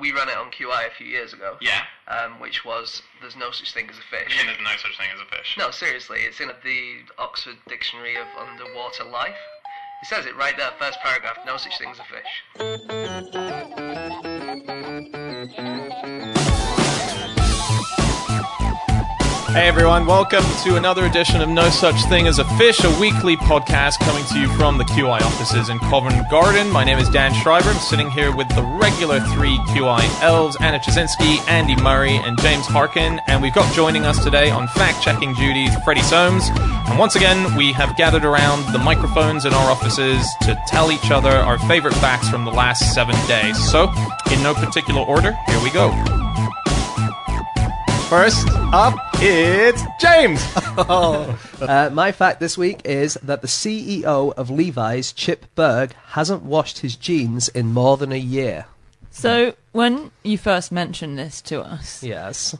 We 0.00 0.12
ran 0.12 0.28
it 0.28 0.36
on 0.36 0.50
QI 0.50 0.86
a 0.86 0.90
few 0.90 1.06
years 1.06 1.32
ago. 1.32 1.56
Yeah. 1.60 1.82
Um, 2.08 2.40
which 2.40 2.64
was 2.64 3.02
there's 3.20 3.36
no 3.36 3.50
such 3.50 3.72
thing 3.74 3.88
as 3.90 3.98
a 3.98 4.02
fish. 4.02 4.34
Yeah, 4.36 4.46
there's 4.46 4.58
no 4.58 4.70
such 4.76 4.96
thing 4.96 5.08
as 5.14 5.20
a 5.20 5.36
fish. 5.36 5.56
No, 5.58 5.70
seriously, 5.70 6.20
it's 6.22 6.40
in 6.40 6.48
the 6.64 6.96
Oxford 7.18 7.56
Dictionary 7.68 8.16
of 8.16 8.26
Underwater 8.38 9.04
Life. 9.04 9.36
It 10.02 10.06
says 10.06 10.24
it 10.24 10.34
right 10.36 10.56
there, 10.56 10.70
first 10.78 10.98
paragraph. 11.00 11.36
No 11.46 11.58
such 11.58 11.76
thing 11.78 11.90
as 11.90 11.98
a 11.98 12.04
fish. 12.04 13.58
Hey 19.52 19.66
everyone, 19.66 20.06
welcome 20.06 20.44
to 20.62 20.76
another 20.76 21.06
edition 21.06 21.40
of 21.40 21.48
No 21.48 21.70
Such 21.70 22.00
Thing 22.04 22.28
as 22.28 22.38
a 22.38 22.44
Fish, 22.56 22.84
a 22.84 23.00
weekly 23.00 23.36
podcast 23.36 23.98
coming 23.98 24.24
to 24.26 24.38
you 24.38 24.46
from 24.56 24.78
the 24.78 24.84
QI 24.84 25.20
offices 25.22 25.70
in 25.70 25.80
Covent 25.80 26.30
Garden. 26.30 26.70
My 26.70 26.84
name 26.84 27.00
is 27.00 27.08
Dan 27.08 27.34
Schreiber. 27.34 27.70
I'm 27.70 27.80
sitting 27.80 28.12
here 28.12 28.32
with 28.32 28.48
the 28.54 28.62
regular 28.62 29.18
three 29.18 29.58
QI 29.70 30.22
elves, 30.22 30.56
Anna 30.60 30.78
Ptaszynski, 30.78 31.44
Andy 31.48 31.74
Murray, 31.82 32.14
and 32.14 32.40
James 32.40 32.64
Harkin. 32.64 33.20
And 33.26 33.42
we've 33.42 33.52
got 33.52 33.74
joining 33.74 34.04
us 34.04 34.22
today 34.22 34.50
on 34.50 34.68
fact 34.68 35.02
checking 35.02 35.34
duties 35.34 35.74
Freddie 35.82 36.02
Soames. 36.02 36.48
And 36.88 36.96
once 36.96 37.16
again, 37.16 37.56
we 37.56 37.72
have 37.72 37.96
gathered 37.96 38.24
around 38.24 38.72
the 38.72 38.78
microphones 38.78 39.46
in 39.46 39.52
our 39.52 39.68
offices 39.68 40.32
to 40.42 40.56
tell 40.68 40.92
each 40.92 41.10
other 41.10 41.30
our 41.30 41.58
favorite 41.66 41.94
facts 41.94 42.28
from 42.28 42.44
the 42.44 42.52
last 42.52 42.94
seven 42.94 43.16
days. 43.26 43.58
So, 43.68 43.92
in 44.32 44.44
no 44.44 44.54
particular 44.54 45.00
order, 45.00 45.32
here 45.48 45.60
we 45.60 45.70
go. 45.70 46.19
First 48.10 48.48
up, 48.72 48.98
it's 49.14 49.82
James. 50.00 50.44
Uh, 51.60 51.90
my 51.92 52.10
fact 52.10 52.40
this 52.40 52.56
week 52.56 52.80
is 52.86 53.14
that 53.22 53.42
the 53.42 53.46
CEO 53.46 54.32
of 54.32 54.48
Levi's, 54.50 55.12
Chip 55.12 55.44
Bergh, 55.54 55.92
hasn't 56.08 56.42
washed 56.42 56.78
his 56.78 56.96
jeans 56.96 57.48
in 57.50 57.66
more 57.72 57.98
than 57.98 58.10
a 58.12 58.18
year. 58.18 58.64
So 59.10 59.54
when 59.72 60.10
you 60.24 60.38
first 60.38 60.72
mentioned 60.72 61.18
this 61.18 61.42
to 61.42 61.60
us, 61.60 62.02
Yes. 62.02 62.56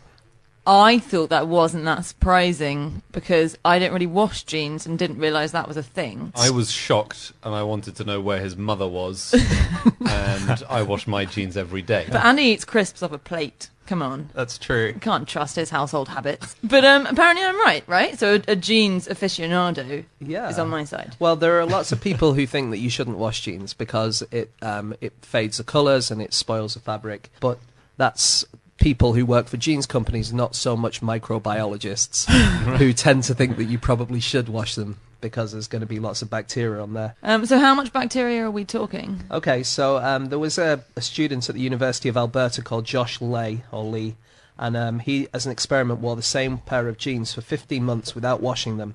I 0.70 1.00
thought 1.00 1.30
that 1.30 1.48
wasn't 1.48 1.84
that 1.86 2.04
surprising 2.04 3.02
because 3.10 3.58
I 3.64 3.80
didn't 3.80 3.92
really 3.92 4.06
wash 4.06 4.44
jeans 4.44 4.86
and 4.86 4.96
didn't 4.96 5.18
realise 5.18 5.50
that 5.50 5.66
was 5.66 5.76
a 5.76 5.82
thing. 5.82 6.32
I 6.36 6.50
was 6.50 6.70
shocked 6.70 7.32
and 7.42 7.52
I 7.56 7.64
wanted 7.64 7.96
to 7.96 8.04
know 8.04 8.20
where 8.20 8.38
his 8.40 8.56
mother 8.56 8.86
was. 8.86 9.34
and 10.06 10.62
I 10.68 10.82
wash 10.82 11.08
my 11.08 11.24
jeans 11.24 11.56
every 11.56 11.82
day. 11.82 12.06
But 12.06 12.24
Andy 12.24 12.42
eats 12.44 12.64
crisps 12.64 13.02
off 13.02 13.10
a 13.10 13.18
plate. 13.18 13.68
Come 13.88 14.00
on. 14.00 14.30
That's 14.32 14.58
true. 14.58 14.92
Can't 15.00 15.26
trust 15.26 15.56
his 15.56 15.70
household 15.70 16.08
habits. 16.08 16.54
But 16.62 16.84
um, 16.84 17.06
apparently 17.06 17.44
I'm 17.44 17.58
right, 17.58 17.82
right? 17.88 18.16
So 18.16 18.36
a, 18.36 18.52
a 18.52 18.54
jeans 18.54 19.08
aficionado 19.08 20.04
Yeah. 20.20 20.48
is 20.48 20.60
on 20.60 20.68
my 20.68 20.84
side. 20.84 21.16
Well, 21.18 21.34
there 21.34 21.58
are 21.58 21.66
lots 21.66 21.90
of 21.90 22.00
people 22.00 22.34
who 22.34 22.46
think 22.46 22.70
that 22.70 22.78
you 22.78 22.90
shouldn't 22.90 23.18
wash 23.18 23.40
jeans 23.40 23.74
because 23.74 24.22
it 24.30 24.52
um, 24.62 24.94
it 25.00 25.14
fades 25.22 25.56
the 25.56 25.64
colours 25.64 26.12
and 26.12 26.22
it 26.22 26.32
spoils 26.32 26.74
the 26.74 26.80
fabric. 26.80 27.32
But 27.40 27.58
that's 27.96 28.44
people 28.80 29.12
who 29.12 29.24
work 29.24 29.46
for 29.46 29.56
jeans 29.56 29.86
companies, 29.86 30.32
not 30.32 30.56
so 30.56 30.76
much 30.76 31.00
microbiologists, 31.00 32.28
who 32.78 32.92
tend 32.92 33.22
to 33.24 33.34
think 33.34 33.56
that 33.58 33.64
you 33.64 33.78
probably 33.78 34.20
should 34.20 34.48
wash 34.48 34.74
them 34.74 34.98
because 35.20 35.52
there's 35.52 35.68
going 35.68 35.80
to 35.80 35.86
be 35.86 36.00
lots 36.00 36.22
of 36.22 36.30
bacteria 36.30 36.82
on 36.82 36.94
there. 36.94 37.14
Um, 37.22 37.44
so 37.44 37.58
how 37.58 37.74
much 37.74 37.92
bacteria 37.92 38.44
are 38.46 38.50
we 38.50 38.64
talking? 38.64 39.22
Okay, 39.30 39.62
so 39.62 39.98
um, 39.98 40.26
there 40.26 40.38
was 40.38 40.56
a, 40.56 40.82
a 40.96 41.02
student 41.02 41.48
at 41.48 41.54
the 41.54 41.60
University 41.60 42.08
of 42.08 42.16
Alberta 42.16 42.62
called 42.62 42.86
Josh 42.86 43.20
Lay 43.20 43.62
or 43.70 43.84
Lee, 43.84 44.16
and 44.58 44.76
um, 44.76 44.98
he, 44.98 45.28
as 45.34 45.44
an 45.44 45.52
experiment, 45.52 46.00
wore 46.00 46.16
the 46.16 46.22
same 46.22 46.58
pair 46.58 46.88
of 46.88 46.96
jeans 46.96 47.34
for 47.34 47.42
15 47.42 47.84
months 47.84 48.14
without 48.14 48.40
washing 48.40 48.78
them, 48.78 48.94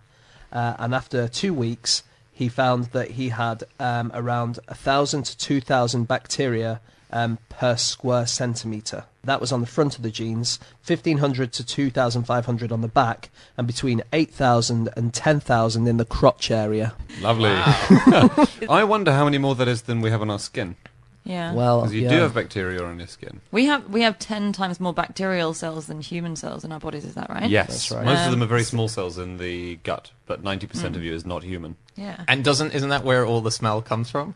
uh, 0.51 0.75
and 0.79 0.95
after 0.95 1.27
two 1.27 1.53
weeks, 1.53 2.01
he 2.31 2.49
found 2.49 2.85
that 2.85 3.11
he 3.11 3.29
had 3.29 3.63
um, 3.79 4.11
around 4.13 4.59
a 4.67 4.75
thousand 4.75 5.23
to 5.23 5.37
two 5.37 5.61
thousand 5.61 6.05
bacteria 6.05 6.81
um, 7.15 7.39
per 7.49 7.75
square 7.77 8.27
centimeter. 8.27 9.05
That 9.23 9.41
was 9.41 9.51
on 9.51 9.61
the 9.61 9.65
front 9.67 9.95
of 9.95 10.03
the 10.03 10.11
jeans, 10.11 10.59
1500 10.85 11.51
to 11.53 11.65
2500 11.65 12.71
on 12.71 12.81
the 12.81 12.87
back, 12.87 13.29
and 13.57 13.65
between 13.65 14.03
8000 14.13 14.89
and 14.95 15.11
10,000 15.13 15.87
in 15.87 15.97
the 15.97 16.05
crotch 16.05 16.51
area. 16.51 16.93
Lovely. 17.21 17.49
I 18.69 18.83
wonder 18.83 19.11
how 19.13 19.25
many 19.25 19.37
more 19.39 19.55
that 19.55 19.67
is 19.67 19.83
than 19.83 20.01
we 20.01 20.11
have 20.11 20.21
on 20.21 20.29
our 20.29 20.39
skin. 20.39 20.75
Yeah. 21.23 21.53
Well, 21.55 21.81
Because 21.81 21.95
you 21.95 22.01
yeah. 22.03 22.09
do 22.09 22.15
have 22.17 22.35
bacteria 22.35 22.83
on 22.85 22.99
your 22.99 23.07
skin. 23.07 23.41
we 23.51 23.65
have 23.65 23.89
we 23.89 24.01
have 24.01 24.19
ten 24.19 24.53
times 24.53 24.79
more 24.79 24.93
bacterial 24.93 25.55
cells 25.55 25.87
than 25.87 25.99
human 26.01 26.35
cells 26.35 26.63
in 26.63 26.71
our 26.71 26.79
bodies. 26.79 27.03
Is 27.03 27.15
that 27.15 27.31
right? 27.31 27.49
Yes. 27.49 27.67
That's 27.69 27.91
right. 27.91 28.05
Most 28.05 28.19
of 28.19 28.25
Um, 28.25 28.31
them 28.33 28.43
are 28.43 28.45
very 28.45 28.63
small 28.63 28.87
cells 28.87 29.17
in 29.17 29.37
the 29.37 29.77
gut, 29.77 30.11
but 30.27 30.43
90% 30.43 30.95
of 30.95 31.01
you 31.03 31.13
is 31.15 31.25
not 31.25 31.41
human. 31.43 31.77
Yeah. 31.95 32.23
And 32.27 32.43
doesn't 32.43 32.73
isn't 32.75 32.89
that 32.89 33.03
where 33.03 33.25
all 33.25 33.41
the 33.41 33.49
smell 33.49 33.81
comes 33.81 34.11
from? 34.11 34.35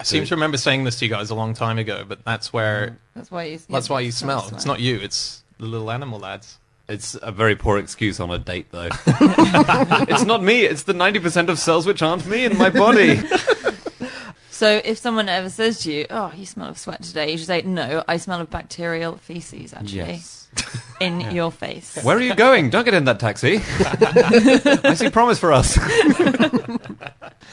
I 0.00 0.04
seem 0.04 0.24
to 0.24 0.34
remember 0.34 0.56
saying 0.56 0.84
this 0.84 0.98
to 1.00 1.06
you 1.06 1.10
guys 1.10 1.30
a 1.30 1.34
long 1.34 1.54
time 1.54 1.78
ago, 1.78 2.04
but 2.06 2.24
that's 2.24 2.52
where 2.52 2.88
mm. 2.88 2.96
That's 3.14 3.30
why 3.30 3.44
you. 3.44 3.58
that's 3.68 3.90
why 3.90 4.00
you 4.00 4.08
it's 4.08 4.16
smell. 4.16 4.48
It's 4.52 4.64
not 4.64 4.80
you. 4.80 4.96
It's 4.96 5.42
the 5.58 5.66
little 5.66 5.90
animal 5.90 6.20
lads. 6.20 6.58
It's 6.88 7.16
a 7.20 7.30
very 7.30 7.54
poor 7.54 7.78
excuse 7.78 8.18
on 8.18 8.30
a 8.30 8.38
date, 8.38 8.68
though. 8.70 8.88
it's 9.06 10.24
not 10.24 10.42
me, 10.42 10.62
it's 10.62 10.84
the 10.84 10.94
90% 10.94 11.48
of 11.50 11.58
cells 11.58 11.86
which 11.86 12.00
aren't 12.00 12.26
me 12.26 12.46
in 12.46 12.56
my 12.56 12.70
body. 12.70 13.20
So 14.50 14.80
if 14.84 14.98
someone 14.98 15.28
ever 15.28 15.50
says 15.50 15.82
to 15.82 15.92
you, 15.92 16.06
"Oh, 16.10 16.32
you 16.36 16.44
smell 16.44 16.66
of 16.66 16.78
sweat 16.78 17.00
today," 17.04 17.30
you 17.30 17.38
should 17.38 17.46
say, 17.46 17.62
"No, 17.62 18.02
I 18.08 18.16
smell 18.16 18.40
of 18.40 18.50
bacterial 18.50 19.16
feces 19.16 19.72
actually 19.72 20.20
in 21.00 21.20
your 21.30 21.52
face." 21.52 21.96
Where 22.02 22.16
are 22.16 22.20
you 22.20 22.34
going? 22.34 22.68
Don't 22.68 22.84
get 22.84 22.92
in 22.92 23.04
that 23.04 23.20
taxi. 23.20 23.60
I 23.62 24.94
see 24.94 25.10
promise 25.10 25.38
for 25.38 25.52
us. 25.52 25.78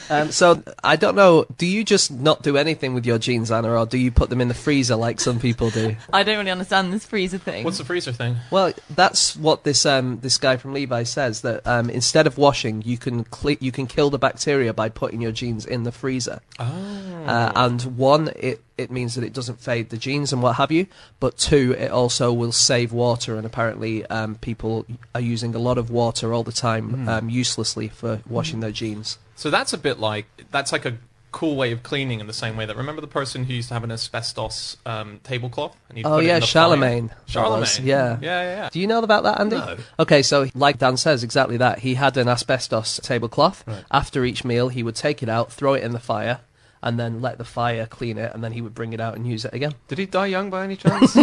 Um, 0.10 0.32
so 0.32 0.62
I 0.84 0.96
don't 0.96 1.16
know. 1.16 1.46
Do 1.58 1.66
you 1.66 1.84
just 1.84 2.12
not 2.12 2.44
do 2.44 2.58
anything 2.58 2.94
with 2.94 3.06
your 3.06 3.18
jeans, 3.18 3.52
Anna, 3.52 3.80
or 3.80 3.86
do 3.86 3.98
you 3.98 4.12
put 4.12 4.30
them 4.30 4.42
in 4.42 4.48
the 4.48 4.54
freezer 4.54 4.96
like 4.96 5.20
some 5.20 5.40
people 5.40 5.70
do? 5.70 5.96
I 6.14 6.24
don't 6.24 6.38
really 6.38 6.52
understand 6.52 6.94
this 6.94 7.06
freezer 7.06 7.38
thing. 7.38 7.64
What's 7.64 7.78
the 7.78 7.86
freezer 7.86 8.12
thing? 8.12 8.38
Well, 8.52 8.74
that's 8.90 9.36
what 9.36 9.64
this 9.64 9.86
um, 9.86 10.20
this 10.20 10.38
guy 10.38 10.58
from 10.58 10.74
Levi 10.74 11.04
says. 11.04 11.42
That 11.42 11.66
um, 11.66 11.90
instead 11.90 12.28
of 12.28 12.38
washing, 12.38 12.82
you 12.84 12.98
can 12.98 13.24
cle 13.26 13.56
you 13.60 13.72
can 13.72 13.88
kill 13.88 14.10
the 14.10 14.20
bacteria 14.20 14.74
by 14.74 14.90
putting 14.90 15.22
your 15.22 15.32
jeans 15.32 15.66
in 15.66 15.84
the 15.84 15.92
freezer. 15.92 16.42
Uh, 16.60 17.52
and 17.56 17.98
one, 17.98 18.32
it 18.36 18.62
it 18.78 18.92
means 18.92 19.16
that 19.16 19.24
it 19.24 19.34
doesn't 19.34 19.60
fade 19.60 19.90
the 19.90 19.98
jeans 19.98 20.32
and 20.34 20.42
what 20.44 20.58
have 20.58 20.72
you. 20.72 20.88
But 21.20 21.38
two, 21.38 21.76
it 21.78 21.90
also 21.92 22.32
will 22.32 22.52
save 22.52 22.92
water. 22.92 23.36
And 23.38 23.46
apparently, 23.46 24.06
um, 24.08 24.36
people 24.36 24.86
are 25.14 25.22
using 25.22 25.56
a 25.56 25.60
lot 25.60 25.78
of 25.78 25.90
water 25.90 26.34
all 26.34 26.44
the 26.44 26.52
time 26.52 27.08
um, 27.10 27.30
uselessly 27.30 27.88
for 27.88 28.22
washing 28.28 28.60
their 28.60 28.72
jeans. 28.72 29.18
So 29.36 29.50
that's 29.50 29.74
a 29.74 29.78
bit 29.78 30.00
like 30.00 30.26
that's 30.52 30.72
like 30.72 30.86
a 30.86 30.98
cool 31.32 31.58
way 31.58 31.74
of 31.74 31.84
cleaning 31.84 32.22
in 32.22 32.28
the 32.28 32.34
same 32.34 32.56
way 32.56 32.66
that 32.66 32.78
remember 32.78 33.02
the 33.02 33.08
person 33.08 33.44
who 33.44 33.54
used 33.54 33.68
to 33.68 33.74
have 33.74 33.84
an 33.84 33.92
asbestos 33.92 34.78
um, 34.86 35.20
tablecloth 35.24 35.76
and 35.90 35.98
he'd 35.98 36.06
Oh 36.06 36.16
put 36.16 36.24
it 36.24 36.28
yeah, 36.28 36.36
in 36.36 36.40
the 36.40 36.46
Charlemagne. 36.46 37.08
fire? 37.10 37.18
Charlemagne. 37.26 37.60
was, 37.60 37.80
yeah. 37.82 38.18
Yeah, 38.22 38.42
yeah, 38.42 38.56
yeah. 38.56 38.70
Do 38.72 38.80
you 38.80 38.88
know 38.88 39.00
about 39.04 39.24
that, 39.24 39.42
Andy? 39.42 39.58
No. 39.58 39.76
Okay, 40.00 40.22
so 40.22 40.48
like 40.56 40.78
Dan 40.78 40.96
says, 40.96 41.24
exactly 41.26 41.58
that. 41.58 41.80
He 41.80 41.96
had 41.96 42.16
an 42.16 42.30
asbestos 42.30 43.02
tablecloth. 43.04 43.66
right. 43.68 43.84
After 43.92 44.24
each 44.24 44.46
meal, 44.46 44.70
he 44.70 44.82
would 44.82 44.96
take 44.96 45.22
it 45.22 45.28
out, 45.28 45.52
throw 45.52 45.74
it 45.74 45.84
in 45.84 45.92
the 45.92 46.00
fire, 46.00 46.40
and 46.82 46.98
then 46.98 47.22
let 47.22 47.38
the 47.38 47.44
fire 47.44 47.86
clean 47.86 48.18
it, 48.18 48.34
and 48.34 48.42
then 48.42 48.54
he 48.54 48.62
would 48.62 48.74
bring 48.74 48.94
it 48.94 49.02
out 49.02 49.16
and 49.18 49.28
use 49.28 49.44
it 49.44 49.54
again. 49.54 49.74
Did 49.90 49.98
he 49.98 50.06
die 50.06 50.28
young 50.28 50.50
by 50.50 50.64
any 50.64 50.78
chance? 50.78 51.12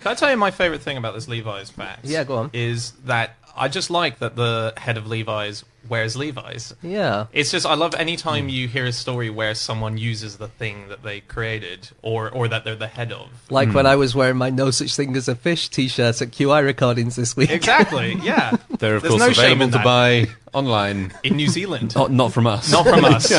Can 0.00 0.12
I 0.12 0.14
tell 0.14 0.30
you 0.30 0.36
my 0.36 0.50
favorite 0.50 0.80
thing 0.82 0.96
about 0.96 1.14
this 1.14 1.28
Levi's 1.28 1.70
fact? 1.70 2.04
Yeah, 2.04 2.24
go 2.24 2.36
on. 2.36 2.50
Is 2.52 2.92
that 3.04 3.36
I 3.58 3.68
just 3.68 3.90
like 3.90 4.20
that 4.20 4.36
the 4.36 4.72
head 4.76 4.96
of 4.96 5.06
Levi's 5.06 5.64
wears 5.88 6.16
Levi's. 6.16 6.74
Yeah. 6.82 7.26
It's 7.32 7.50
just 7.50 7.66
I 7.66 7.74
love 7.74 7.94
any 7.94 8.16
time 8.16 8.44
hmm. 8.44 8.50
you 8.50 8.68
hear 8.68 8.86
a 8.86 8.92
story 8.92 9.30
where 9.30 9.54
someone 9.54 9.98
uses 9.98 10.36
the 10.36 10.48
thing 10.48 10.88
that 10.88 11.02
they 11.02 11.20
created 11.20 11.90
or 12.02 12.30
or 12.30 12.48
that 12.48 12.64
they're 12.64 12.76
the 12.76 12.86
head 12.86 13.12
of. 13.12 13.28
Like 13.50 13.68
hmm. 13.68 13.74
when 13.74 13.86
I 13.86 13.96
was 13.96 14.14
wearing 14.14 14.36
my 14.36 14.50
No 14.50 14.70
Such 14.70 14.94
Thing 14.94 15.16
as 15.16 15.28
a 15.28 15.34
Fish 15.34 15.68
t 15.68 15.88
shirt 15.88 16.22
at 16.22 16.28
QI 16.28 16.64
recordings 16.64 17.16
this 17.16 17.36
week. 17.36 17.50
Exactly. 17.50 18.16
Yeah. 18.28 18.56
They're, 18.78 18.96
of 18.96 19.02
There's 19.02 19.14
course, 19.14 19.20
no 19.20 19.32
shame 19.32 19.62
available 19.62 19.64
in 19.64 19.70
to 19.70 19.78
buy 19.78 20.26
online. 20.52 21.12
In 21.22 21.36
New 21.36 21.48
Zealand. 21.48 21.94
Not, 21.96 22.10
not 22.10 22.32
from 22.32 22.46
us. 22.46 22.70
Not 22.70 22.86
from 22.86 23.04
us. 23.06 23.32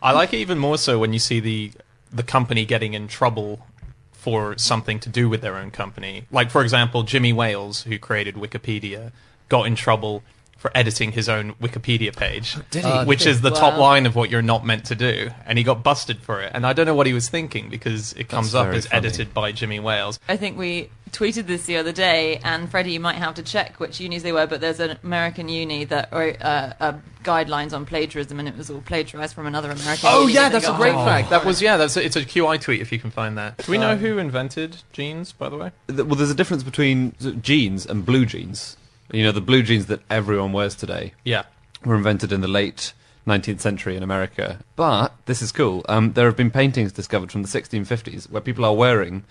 I 0.00 0.12
like 0.12 0.32
it 0.32 0.36
even 0.36 0.58
more 0.58 0.78
so 0.78 0.98
when 0.98 1.12
you 1.12 1.18
see 1.18 1.40
the 1.40 1.72
the 2.12 2.22
company 2.22 2.64
getting 2.64 2.94
in 2.94 3.08
trouble 3.08 3.66
for 4.12 4.56
something 4.56 5.00
to 5.00 5.08
do 5.08 5.28
with 5.28 5.40
their 5.40 5.56
own 5.56 5.70
company. 5.70 6.26
Like 6.30 6.50
for 6.50 6.62
example, 6.62 7.02
Jimmy 7.02 7.32
Wales, 7.32 7.82
who 7.82 7.98
created 7.98 8.36
Wikipedia, 8.36 9.12
got 9.48 9.66
in 9.66 9.74
trouble 9.74 10.22
for 10.58 10.70
editing 10.74 11.12
his 11.12 11.28
own 11.28 11.52
Wikipedia 11.60 12.16
page, 12.16 12.56
Did 12.70 12.86
he? 12.86 12.90
which 13.04 13.26
is 13.26 13.42
the 13.42 13.50
top 13.50 13.76
line 13.78 14.06
of 14.06 14.16
what 14.16 14.30
you're 14.30 14.40
not 14.40 14.64
meant 14.64 14.86
to 14.86 14.94
do, 14.94 15.30
and 15.44 15.58
he 15.58 15.64
got 15.64 15.82
busted 15.82 16.20
for 16.22 16.40
it. 16.40 16.52
And 16.54 16.66
I 16.66 16.72
don't 16.72 16.86
know 16.86 16.94
what 16.94 17.06
he 17.06 17.12
was 17.12 17.28
thinking 17.28 17.68
because 17.68 18.14
it 18.14 18.28
comes 18.30 18.54
up 18.54 18.68
as 18.68 18.86
funny. 18.86 18.96
edited 19.06 19.34
by 19.34 19.52
Jimmy 19.52 19.78
Wales. 19.78 20.18
I 20.26 20.38
think 20.38 20.56
we 20.56 20.88
tweeted 21.10 21.46
this 21.46 21.66
the 21.66 21.76
other 21.76 21.92
day, 21.92 22.40
and 22.44 22.70
Freddie, 22.70 22.92
you 22.92 23.00
might 23.00 23.16
have 23.16 23.34
to 23.34 23.42
check 23.42 23.78
which 23.78 24.00
unis 24.00 24.22
they 24.22 24.32
were, 24.32 24.46
but 24.46 24.62
there's 24.62 24.80
an 24.80 24.96
American 25.04 25.50
uni 25.50 25.84
that 25.84 26.10
wrote 26.10 26.40
uh, 26.40 26.72
uh, 26.80 26.92
guidelines 27.22 27.74
on 27.74 27.84
plagiarism, 27.84 28.38
and 28.38 28.48
it 28.48 28.56
was 28.56 28.70
all 28.70 28.80
plagiarized 28.80 29.34
from 29.34 29.46
another 29.46 29.70
American 29.70 30.08
Oh 30.10 30.22
uni 30.22 30.32
yeah, 30.32 30.48
that 30.48 30.52
that's 30.62 30.68
a 30.68 30.72
great 30.78 30.94
hung 30.94 31.04
fact. 31.04 31.28
That 31.28 31.44
was 31.44 31.60
yeah. 31.60 31.76
That's 31.76 31.98
a, 31.98 32.02
it's 32.02 32.16
a 32.16 32.22
QI 32.24 32.58
tweet 32.58 32.80
if 32.80 32.90
you 32.90 32.98
can 32.98 33.10
find 33.10 33.36
that. 33.36 33.58
Do 33.58 33.70
we 33.70 33.76
know 33.76 33.96
who 33.96 34.16
invented 34.16 34.78
jeans, 34.94 35.32
by 35.32 35.50
the 35.50 35.58
way? 35.58 35.72
Th- 35.88 36.00
Well, 36.06 36.14
there's 36.16 36.30
a 36.30 36.34
difference 36.34 36.62
between 36.62 37.14
s- 37.20 37.32
jeans 37.42 37.84
and 37.84 38.06
blue 38.06 38.24
jeans. 38.24 38.78
You 39.12 39.22
know, 39.22 39.32
the 39.32 39.40
blue 39.40 39.62
jeans 39.62 39.86
that 39.86 40.00
everyone 40.10 40.52
wears 40.52 40.74
today 40.74 41.12
Yeah. 41.24 41.44
were 41.84 41.94
invented 41.94 42.32
in 42.32 42.40
the 42.40 42.48
late 42.48 42.92
19th 43.26 43.60
century 43.60 43.96
in 43.96 44.02
America. 44.02 44.58
But 44.76 45.14
this 45.26 45.40
is 45.42 45.52
cool. 45.52 45.84
Um, 45.88 46.12
there 46.14 46.26
have 46.26 46.36
been 46.36 46.50
paintings 46.50 46.92
discovered 46.92 47.30
from 47.32 47.42
the 47.42 47.48
1650s 47.48 48.30
where 48.30 48.40
people 48.42 48.64
are 48.64 48.74
wearing 48.74 49.24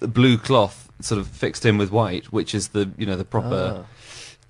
the 0.00 0.08
blue 0.08 0.38
cloth 0.38 0.90
sort 1.00 1.20
of 1.20 1.26
fixed 1.28 1.64
in 1.66 1.78
with 1.78 1.90
white, 1.90 2.26
which 2.32 2.54
is 2.54 2.68
the 2.68 2.90
you 2.96 3.04
know 3.06 3.16
the 3.16 3.24
proper 3.24 3.84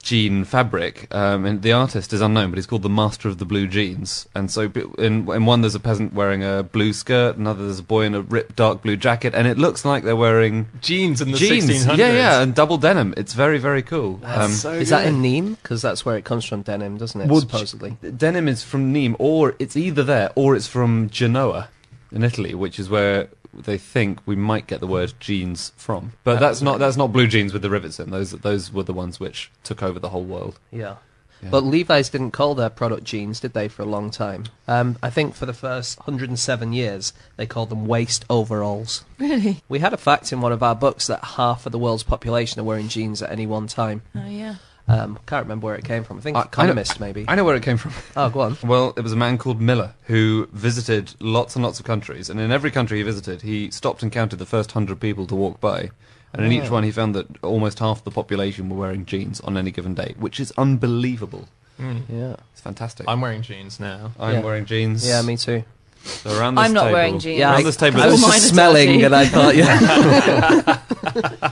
jean 0.03 0.45
fabric. 0.45 1.07
Um, 1.15 1.47
and 1.47 1.63
the 1.63 1.73
artist 1.73 2.13
is 2.13 2.21
unknown, 2.21 2.51
but 2.51 2.59
he's 2.59 2.67
called 2.67 2.83
the 2.83 2.89
master 2.89 3.29
of 3.29 3.39
the 3.39 3.45
blue 3.45 3.67
jeans. 3.67 4.29
And 4.35 4.51
so 4.51 4.71
in, 4.99 5.29
in 5.31 5.47
one 5.47 5.61
there's 5.61 5.75
a 5.75 5.81
peasant 5.81 6.13
wearing 6.13 6.43
a 6.45 6.63
blue 6.63 6.93
skirt, 6.93 7.37
another 7.37 7.65
there's 7.65 7.79
a 7.79 7.85
boy 7.85 8.05
in 8.05 8.15
a 8.15 8.21
ripped 8.21 8.57
dark 8.57 8.83
blue 8.83 8.97
jacket, 8.97 9.35
and 9.35 9.47
it 9.47 9.59
looks 9.59 9.85
like 9.85 10.05
they're 10.05 10.17
wearing 10.17 10.69
Jeans 10.81 11.21
in 11.21 11.31
the 11.31 11.39
jeans. 11.39 11.67
1600s. 11.71 11.97
Yeah, 11.97 12.13
yeah, 12.13 12.43
and 12.43 12.55
double 12.55 12.79
denim. 12.79 13.15
It's 13.17 13.33
very 13.33 13.59
very 13.59 13.83
cool. 13.83 14.21
Um, 14.25 14.51
Is 14.51 14.91
that 14.91 15.07
in 15.07 15.23
Nîmes? 15.23 15.57
Because 15.63 15.81
that's 15.83 16.05
where 16.05 16.17
it 16.17 16.25
comes 16.25 16.45
from, 16.45 16.63
denim, 16.63 16.99
doesn't 16.99 17.21
it? 17.21 17.29
Well, 17.29 17.41
supposedly. 17.41 17.97
d- 18.03 18.11
denim 18.11 18.49
is 18.49 18.63
from 18.63 18.93
Nîmes, 18.93 19.17
or 19.19 19.55
it's 19.59 19.77
either 19.77 20.03
there 20.03 20.31
or 20.35 20.57
it's 20.57 20.67
from 20.67 21.09
Genoa 21.11 21.69
in 22.11 22.25
Italy, 22.25 22.55
which 22.55 22.79
is 22.79 22.91
where 22.91 23.29
they 23.55 23.79
think 23.79 24.19
we 24.27 24.37
might 24.37 24.67
get 24.67 24.81
the 24.81 24.87
word 24.87 25.15
jeans 25.21 25.73
from. 25.77 26.13
But 26.25 26.41
that's 26.41 26.63
not 26.63 26.79
that's 26.79 26.97
not 26.97 27.13
blue 27.13 27.27
jeans 27.27 27.53
with 27.53 27.63
the 27.63 27.71
rivets 27.71 28.01
in. 28.01 28.11
Those 28.11 28.33
those 28.33 28.73
were 28.73 28.83
the 28.83 28.93
ones 28.93 29.21
which 29.21 29.51
took 29.63 29.83
over 29.83 29.99
the 29.99 30.11
whole 30.11 30.25
world. 30.25 30.59
Yeah. 30.71 30.97
Yeah. 31.43 31.51
But 31.51 31.65
Levi's 31.65 32.09
didn't 32.09 32.31
call 32.31 32.55
their 32.55 32.71
product 32.71 33.03
jeans, 33.03 33.41
did 33.41 33.53
they, 33.53 33.67
for 33.67 33.83
a 33.83 33.87
long 33.87 34.13
time? 34.13 34.45
Um, 34.69 34.97
I 35.03 35.11
think 35.11 35.35
for 35.35 35.45
the 35.45 35.53
first 35.53 35.99
107 35.99 36.73
years, 36.73 37.13
they 37.37 37.47
called 37.47 37.69
them 37.69 37.87
waist 37.87 38.25
overalls. 38.31 39.05
Really? 39.19 39.61
We 39.69 39.81
had 39.81 39.93
a 39.93 39.97
fact 39.97 40.33
in 40.33 40.41
one 40.41 40.53
of 40.53 40.63
our 40.63 40.77
books 40.77 41.09
that 41.09 41.25
half 41.25 41.67
of 41.67 41.73
the 41.73 41.81
world's 41.81 42.05
population 42.05 42.61
are 42.61 42.65
wearing 42.65 42.87
jeans 42.87 43.23
at 43.23 43.33
any 43.33 43.47
one 43.47 43.67
time. 43.67 44.03
Oh 44.15 44.29
yeah. 44.29 44.57
Um, 44.93 45.19
can't 45.27 45.45
remember 45.45 45.65
where 45.67 45.75
it 45.77 45.85
came 45.85 46.05
from. 46.05 46.19
I 46.19 46.21
think 46.21 46.37
I- 46.37 46.41
I 46.41 46.43
know- 46.43 46.49
Economist, 46.49 47.01
maybe. 47.01 47.25
I 47.27 47.35
know 47.35 47.45
where 47.45 47.57
it 47.57 47.63
came 47.63 47.79
from. 47.79 47.93
Oh, 48.17 48.29
go 48.29 48.41
on. 48.43 48.59
Well, 48.63 48.93
it 48.97 49.01
was 49.03 49.13
a 49.13 49.17
man 49.17 49.39
called 49.39 49.61
Miller 49.61 49.95
who 50.05 50.49
visited 50.53 51.15
lots 51.21 51.57
and 51.57 51.65
lots 51.65 51.81
of 51.81 51.87
countries, 51.87 52.29
and 52.29 52.39
in 52.39 52.53
every 52.53 52.71
country 52.71 52.99
he 52.99 53.03
visited, 53.03 53.43
he 53.43 53.71
stopped 53.71 54.03
and 54.03 54.13
counted 54.13 54.37
the 54.39 54.47
first 54.47 54.73
hundred 54.73 55.01
people 55.01 55.27
to 55.29 55.35
walk 55.35 55.61
by. 55.61 55.91
And 56.35 56.45
in 56.47 56.53
each 56.53 56.71
one, 56.71 56.83
he 56.83 56.91
found 56.91 57.15
that 57.15 57.27
almost 57.43 57.79
half 57.79 58.05
the 58.05 58.11
population 58.11 58.69
were 58.71 58.77
wearing 58.77 59.05
jeans 59.05 59.41
on 59.43 59.57
any 59.59 59.71
given 59.71 59.95
day, 59.95 60.15
which 60.19 60.41
is 60.41 60.51
unbelievable. 60.57 61.47
Mm. 61.81 62.03
Yeah. 62.09 62.37
It's 62.53 62.61
fantastic. 62.63 63.07
I'm 63.09 63.21
wearing 63.21 63.43
jeans 63.43 63.79
now. 63.81 64.13
I'm 64.19 64.35
Yeah. 64.37 64.41
wearing 64.41 64.65
jeans. 64.65 65.07
Yeah, 65.07 65.21
me 65.23 65.37
too. 65.37 65.65
So 66.05 66.31
around 66.39 66.55
this 66.57 66.65
I'm 66.65 66.73
not 66.73 66.83
table- 66.85 66.93
wearing 66.95 67.19
jeans. 67.19 67.39
Yeah, 67.39 67.51
around 67.51 67.61
I, 67.61 67.63
this 67.65 67.77
table, 67.77 68.01
I 68.03 68.07
was 68.07 68.21
just 68.23 68.49
smelling 68.49 68.89
dirty. 68.99 69.05
and 69.05 69.15
I 69.15 69.27
thought, 69.27 69.55
yeah. 69.57 70.79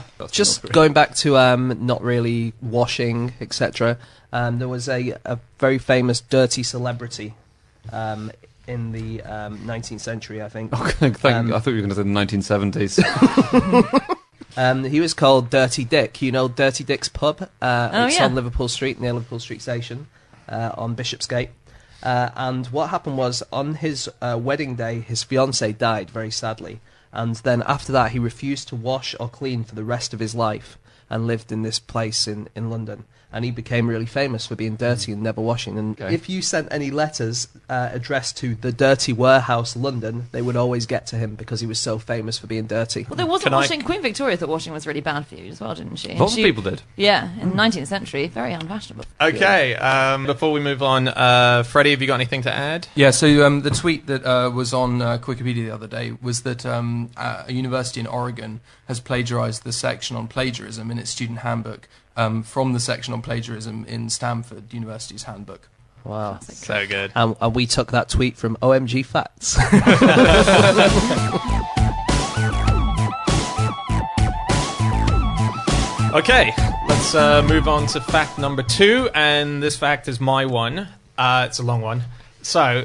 That's 0.31 0.37
just 0.49 0.63
not 0.63 0.71
going 0.73 0.93
back 0.93 1.13
to 1.17 1.35
um, 1.37 1.85
not 1.85 2.01
really 2.01 2.53
washing, 2.61 3.33
etc. 3.41 3.97
Um, 4.31 4.59
there 4.59 4.69
was 4.69 4.87
a, 4.87 5.15
a 5.25 5.39
very 5.59 5.77
famous 5.77 6.21
dirty 6.21 6.63
celebrity 6.63 7.33
um, 7.91 8.31
in 8.67 8.93
the 8.93 9.21
um, 9.23 9.59
19th 9.59 9.99
century, 9.99 10.41
I 10.41 10.47
think. 10.49 10.71
Oh, 10.73 10.85
thank, 10.87 11.23
Um, 11.25 11.53
I 11.53 11.59
thought 11.59 11.71
you 11.71 11.81
were 11.81 11.87
going 11.87 11.89
to 11.89 11.95
say 11.95 12.03
the 12.03 12.09
1970s. 12.09 14.07
Um, 14.57 14.83
he 14.83 14.99
was 14.99 15.13
called 15.13 15.49
Dirty 15.49 15.85
Dick. 15.85 16.21
You 16.21 16.33
know 16.33 16.49
Dirty 16.49 16.83
Dick's 16.83 17.07
pub? 17.07 17.41
Uh, 17.61 17.89
Oh, 17.93 18.07
it's 18.07 18.17
yeah. 18.17 18.25
on 18.25 18.35
Liverpool 18.35 18.67
Street, 18.67 18.99
near 18.99 19.13
Liverpool 19.13 19.39
Street 19.39 19.61
Station, 19.61 20.07
uh, 20.49 20.71
on 20.77 20.93
Bishopsgate. 20.93 21.51
Uh, 22.03 22.31
and 22.35 22.67
what 22.67 22.89
happened 22.89 23.17
was, 23.17 23.41
on 23.53 23.75
his 23.75 24.09
uh, 24.21 24.37
wedding 24.41 24.75
day, 24.75 24.99
his 24.99 25.23
fiancée 25.23 25.77
died 25.77 26.09
very 26.09 26.31
sadly. 26.31 26.81
And 27.13 27.35
then 27.37 27.61
after 27.67 27.91
that, 27.91 28.11
he 28.11 28.19
refused 28.19 28.67
to 28.69 28.75
wash 28.75 29.15
or 29.19 29.27
clean 29.29 29.63
for 29.63 29.75
the 29.75 29.83
rest 29.83 30.13
of 30.13 30.19
his 30.19 30.33
life 30.35 30.77
and 31.09 31.27
lived 31.27 31.51
in 31.51 31.61
this 31.61 31.77
place 31.79 32.27
in, 32.27 32.47
in 32.55 32.69
London. 32.69 33.03
And 33.33 33.45
he 33.45 33.51
became 33.51 33.87
really 33.87 34.05
famous 34.05 34.45
for 34.45 34.55
being 34.57 34.75
dirty 34.75 35.13
and 35.13 35.23
never 35.23 35.39
washing. 35.39 35.77
And 35.77 35.99
Okay. 36.01 36.13
if 36.13 36.27
you 36.27 36.41
sent 36.41 36.67
any 36.69 36.91
letters 36.91 37.47
uh, 37.69 37.87
addressed 37.93 38.35
to 38.39 38.55
the 38.55 38.73
Dirty 38.73 39.13
Warehouse, 39.13 39.77
London, 39.77 40.25
they 40.33 40.41
would 40.41 40.57
always 40.57 40.85
get 40.85 41.07
to 41.07 41.15
him 41.15 41.35
because 41.35 41.61
he 41.61 41.65
was 41.65 41.79
so 41.79 41.97
famous 41.97 42.37
for 42.37 42.47
being 42.47 42.65
dirty. 42.65 43.05
Well, 43.09 43.15
there 43.15 43.25
wasn't 43.25 43.45
Can 43.45 43.53
I- 43.53 43.57
washing. 43.57 43.81
Queen 43.83 44.01
Victoria 44.01 44.35
thought 44.35 44.49
washing 44.49 44.73
was 44.73 44.85
really 44.85 44.99
bad 44.99 45.27
for 45.27 45.35
you 45.35 45.49
as 45.49 45.61
well, 45.61 45.73
didn't 45.73 45.95
she? 45.95 46.09
And 46.09 46.19
Lots 46.19 46.33
of 46.33 46.43
people 46.43 46.61
did. 46.61 46.81
Yeah, 46.97 47.29
in 47.39 47.51
the 47.51 47.55
19th 47.55 47.87
century, 47.87 48.27
very 48.27 48.51
unfashionable. 48.51 49.05
Okay, 49.21 49.75
um, 49.75 50.25
before 50.25 50.51
we 50.51 50.59
move 50.59 50.83
on, 50.83 51.07
uh, 51.07 51.63
Freddie, 51.63 51.91
have 51.91 52.01
you 52.01 52.07
got 52.07 52.15
anything 52.15 52.41
to 52.41 52.53
add? 52.53 52.89
Yeah, 52.95 53.11
so 53.11 53.45
um, 53.45 53.61
the 53.61 53.69
tweet 53.71 54.07
that 54.07 54.25
uh, 54.25 54.49
was 54.49 54.73
on 54.73 55.01
uh, 55.01 55.19
Wikipedia 55.19 55.63
the 55.67 55.71
other 55.73 55.87
day 55.87 56.17
was 56.21 56.41
that 56.41 56.65
um, 56.65 57.00
uh, 57.17 57.43
a 57.47 57.53
university 57.53 57.99
in 57.99 58.07
Oregon 58.07 58.59
has 58.87 58.99
plagiarized 58.99 59.63
the 59.63 59.71
section 59.71 60.15
on 60.15 60.27
plagiarism 60.27 60.91
in 60.91 60.99
its 60.99 61.09
student 61.09 61.39
handbook 61.39 61.87
um, 62.15 62.43
from 62.43 62.73
the 62.73 62.79
section 62.79 63.13
on 63.13 63.21
plagiarism 63.21 63.85
in 63.85 64.09
Stanford 64.09 64.73
University's 64.73 65.23
handbook. 65.23 65.69
Wow. 66.03 66.39
So 66.39 66.87
good. 66.87 67.11
And, 67.15 67.35
and 67.39 67.55
we 67.55 67.67
took 67.67 67.91
that 67.91 68.09
tweet 68.09 68.35
from 68.35 68.57
OMG 68.57 69.05
Facts. 69.05 69.57
Okay, 76.13 76.53
let's 76.89 77.15
uh, 77.15 77.41
move 77.43 77.69
on 77.69 77.87
to 77.87 78.01
fact 78.01 78.37
number 78.37 78.63
two, 78.63 79.09
and 79.15 79.63
this 79.63 79.77
fact 79.77 80.09
is 80.09 80.19
my 80.19 80.45
one. 80.45 80.89
Uh, 81.17 81.45
it's 81.47 81.59
a 81.59 81.63
long 81.63 81.79
one. 81.79 82.03
So, 82.41 82.83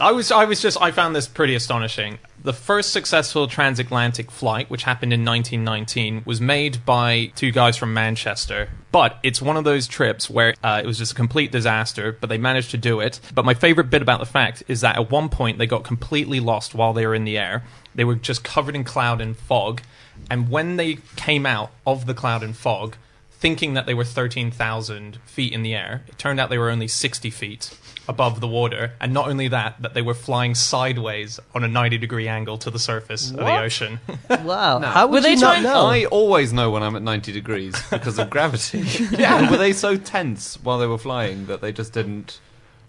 I 0.00 0.12
was, 0.12 0.32
I 0.32 0.46
was 0.46 0.62
just, 0.62 0.80
I 0.80 0.92
found 0.92 1.14
this 1.14 1.28
pretty 1.28 1.54
astonishing. 1.54 2.20
The 2.42 2.54
first 2.54 2.90
successful 2.90 3.46
transatlantic 3.46 4.30
flight, 4.30 4.70
which 4.70 4.84
happened 4.84 5.12
in 5.12 5.26
1919, 5.26 6.22
was 6.24 6.40
made 6.40 6.86
by 6.86 7.32
two 7.34 7.50
guys 7.50 7.76
from 7.76 7.92
Manchester. 7.92 8.70
But 8.92 9.18
it's 9.22 9.42
one 9.42 9.58
of 9.58 9.64
those 9.64 9.86
trips 9.86 10.30
where 10.30 10.54
uh, 10.64 10.80
it 10.82 10.86
was 10.86 10.96
just 10.96 11.12
a 11.12 11.14
complete 11.14 11.52
disaster, 11.52 12.16
but 12.18 12.30
they 12.30 12.38
managed 12.38 12.70
to 12.70 12.78
do 12.78 13.00
it. 13.00 13.20
But 13.34 13.44
my 13.44 13.52
favorite 13.52 13.90
bit 13.90 14.00
about 14.00 14.20
the 14.20 14.26
fact 14.26 14.62
is 14.68 14.80
that 14.80 14.96
at 14.96 15.10
one 15.10 15.28
point 15.28 15.58
they 15.58 15.66
got 15.66 15.84
completely 15.84 16.40
lost 16.40 16.74
while 16.74 16.94
they 16.94 17.06
were 17.06 17.14
in 17.14 17.24
the 17.24 17.36
air. 17.36 17.62
They 17.94 18.04
were 18.04 18.14
just 18.14 18.42
covered 18.42 18.74
in 18.74 18.84
cloud 18.84 19.20
and 19.20 19.36
fog. 19.36 19.82
And 20.30 20.48
when 20.48 20.76
they 20.76 20.96
came 21.16 21.44
out 21.44 21.72
of 21.86 22.06
the 22.06 22.14
cloud 22.14 22.42
and 22.42 22.56
fog, 22.56 22.96
thinking 23.32 23.74
that 23.74 23.84
they 23.84 23.94
were 23.94 24.04
13,000 24.04 25.18
feet 25.26 25.52
in 25.52 25.62
the 25.62 25.74
air, 25.74 26.04
it 26.08 26.16
turned 26.16 26.40
out 26.40 26.48
they 26.48 26.56
were 26.56 26.70
only 26.70 26.88
60 26.88 27.28
feet 27.28 27.76
above 28.10 28.40
the 28.40 28.46
water. 28.48 28.92
And 29.00 29.14
not 29.14 29.28
only 29.28 29.48
that, 29.48 29.80
that 29.80 29.94
they 29.94 30.02
were 30.02 30.12
flying 30.14 30.54
sideways 30.54 31.40
on 31.54 31.64
a 31.64 31.68
90 31.68 31.96
degree 31.96 32.28
angle 32.28 32.58
to 32.58 32.70
the 32.70 32.78
surface 32.78 33.30
of 33.30 33.36
the 33.36 33.44
What? 33.44 33.62
ocean. 33.64 34.00
wow. 34.44 34.80
How 34.80 35.06
would 35.06 35.14
Were 35.14 35.20
they 35.22 35.30
you 35.34 35.36
not 35.40 35.52
trying- 35.52 35.62
know? 35.62 35.86
I 35.86 36.04
always 36.06 36.52
know 36.52 36.70
when 36.70 36.82
I'm 36.82 36.96
at 36.96 37.02
90 37.02 37.32
degrees 37.32 37.74
because 37.90 38.18
of 38.18 38.28
gravity. 38.28 38.80
yeah. 39.16 39.50
Were 39.50 39.56
they 39.56 39.72
so 39.72 39.96
tense 39.96 40.56
while 40.62 40.78
they 40.78 40.86
were 40.86 40.98
flying 40.98 41.46
that 41.46 41.62
they 41.62 41.72
just 41.72 41.92
didn't? 41.94 42.40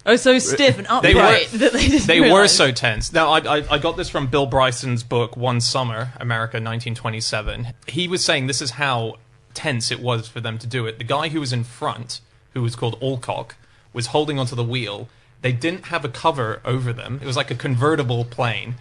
Oh, 0.04 0.16
so 0.16 0.40
stiff 0.40 0.80
and 0.80 0.88
They 1.04 1.14
were- 1.14 1.22
upright 1.22 1.50
that 1.52 1.74
they 1.74 1.88
didn't 1.88 2.08
they 2.08 2.20
were 2.20 2.26
realise. 2.26 2.56
so 2.58 2.72
tense. 2.72 3.14
Now, 3.14 3.30
I, 3.30 3.60
I, 3.60 3.64
I 3.76 3.78
got 3.78 3.98
this 3.98 4.10
from 4.10 4.26
Bill 4.28 4.48
Bryson's 4.48 5.04
book, 5.04 5.38
One 5.38 5.62
Summer, 5.62 6.14
America 6.20 6.58
1927. 6.58 7.68
He 7.88 8.08
was 8.08 8.26
saying 8.26 8.48
this 8.48 8.62
is 8.64 8.72
how 8.72 9.18
tense 9.54 9.92
it 9.92 10.00
was 10.00 10.28
for 10.28 10.42
them 10.42 10.58
to 10.58 10.66
do 10.66 10.88
it. 10.88 10.98
The 10.98 11.04
guy 11.04 11.28
who 11.30 11.40
was 11.40 11.54
in 11.54 11.64
front, 11.64 12.22
who 12.56 12.64
was 12.64 12.76
called 12.76 12.98
Alcock, 13.02 13.56
was 13.94 14.08
holding 14.08 14.40
onto 14.40 14.56
the 14.56 14.64
wheel. 14.64 15.10
They 15.42 15.52
didn't 15.52 15.86
have 15.86 16.06
a 16.06 16.10
cover 16.10 16.62
over 16.64 16.94
them. 16.94 17.20
It 17.22 17.26
was 17.26 17.38
like 17.38 17.52
a 17.52 17.56
convertible 17.56 18.26
plane. 18.26 18.76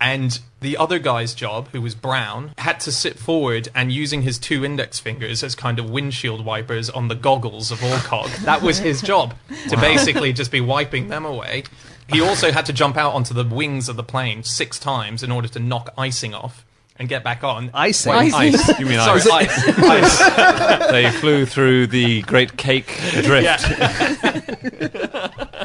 And 0.00 0.40
the 0.60 0.76
other 0.76 0.98
guy's 0.98 1.32
job, 1.32 1.68
who 1.68 1.80
was 1.80 1.94
Brown, 1.94 2.52
had 2.58 2.80
to 2.80 2.90
sit 2.90 3.20
forward 3.20 3.68
and 3.72 3.92
using 3.92 4.22
his 4.22 4.36
two 4.36 4.64
index 4.64 4.98
fingers 4.98 5.44
as 5.44 5.54
kind 5.54 5.78
of 5.78 5.90
windshield 5.90 6.44
wipers 6.44 6.90
on 6.90 7.06
the 7.06 7.14
goggles 7.14 7.70
of 7.70 7.80
Alcock. 7.84 8.28
that 8.44 8.62
was 8.62 8.78
his 8.78 9.00
job, 9.00 9.34
to 9.68 9.76
basically 9.76 10.32
just 10.32 10.50
be 10.50 10.60
wiping 10.60 11.06
them 11.06 11.24
away. 11.24 11.62
He 12.08 12.20
also 12.20 12.50
had 12.50 12.66
to 12.66 12.72
jump 12.72 12.96
out 12.96 13.14
onto 13.14 13.32
the 13.32 13.44
wings 13.44 13.88
of 13.88 13.94
the 13.94 14.02
plane 14.02 14.42
six 14.42 14.78
times 14.78 15.22
in 15.22 15.30
order 15.30 15.46
to 15.46 15.60
knock 15.60 15.94
icing 15.96 16.34
off 16.34 16.64
and 17.02 17.08
get 17.08 17.24
back 17.24 17.42
on. 17.42 17.68
Icing? 17.74 18.12
When- 18.14 18.32
Ice. 18.32 18.78
You 18.78 18.86
mean 18.86 19.00
Sorry, 19.00 19.20
ice? 19.20 19.28
ice. 19.28 19.78
ice. 20.22 20.90
they 20.92 21.10
flew 21.10 21.44
through 21.44 21.88
the 21.88 22.22
Great 22.22 22.56
Cake 22.56 22.96
Drift. 23.22 23.42
Yeah. 23.44 24.40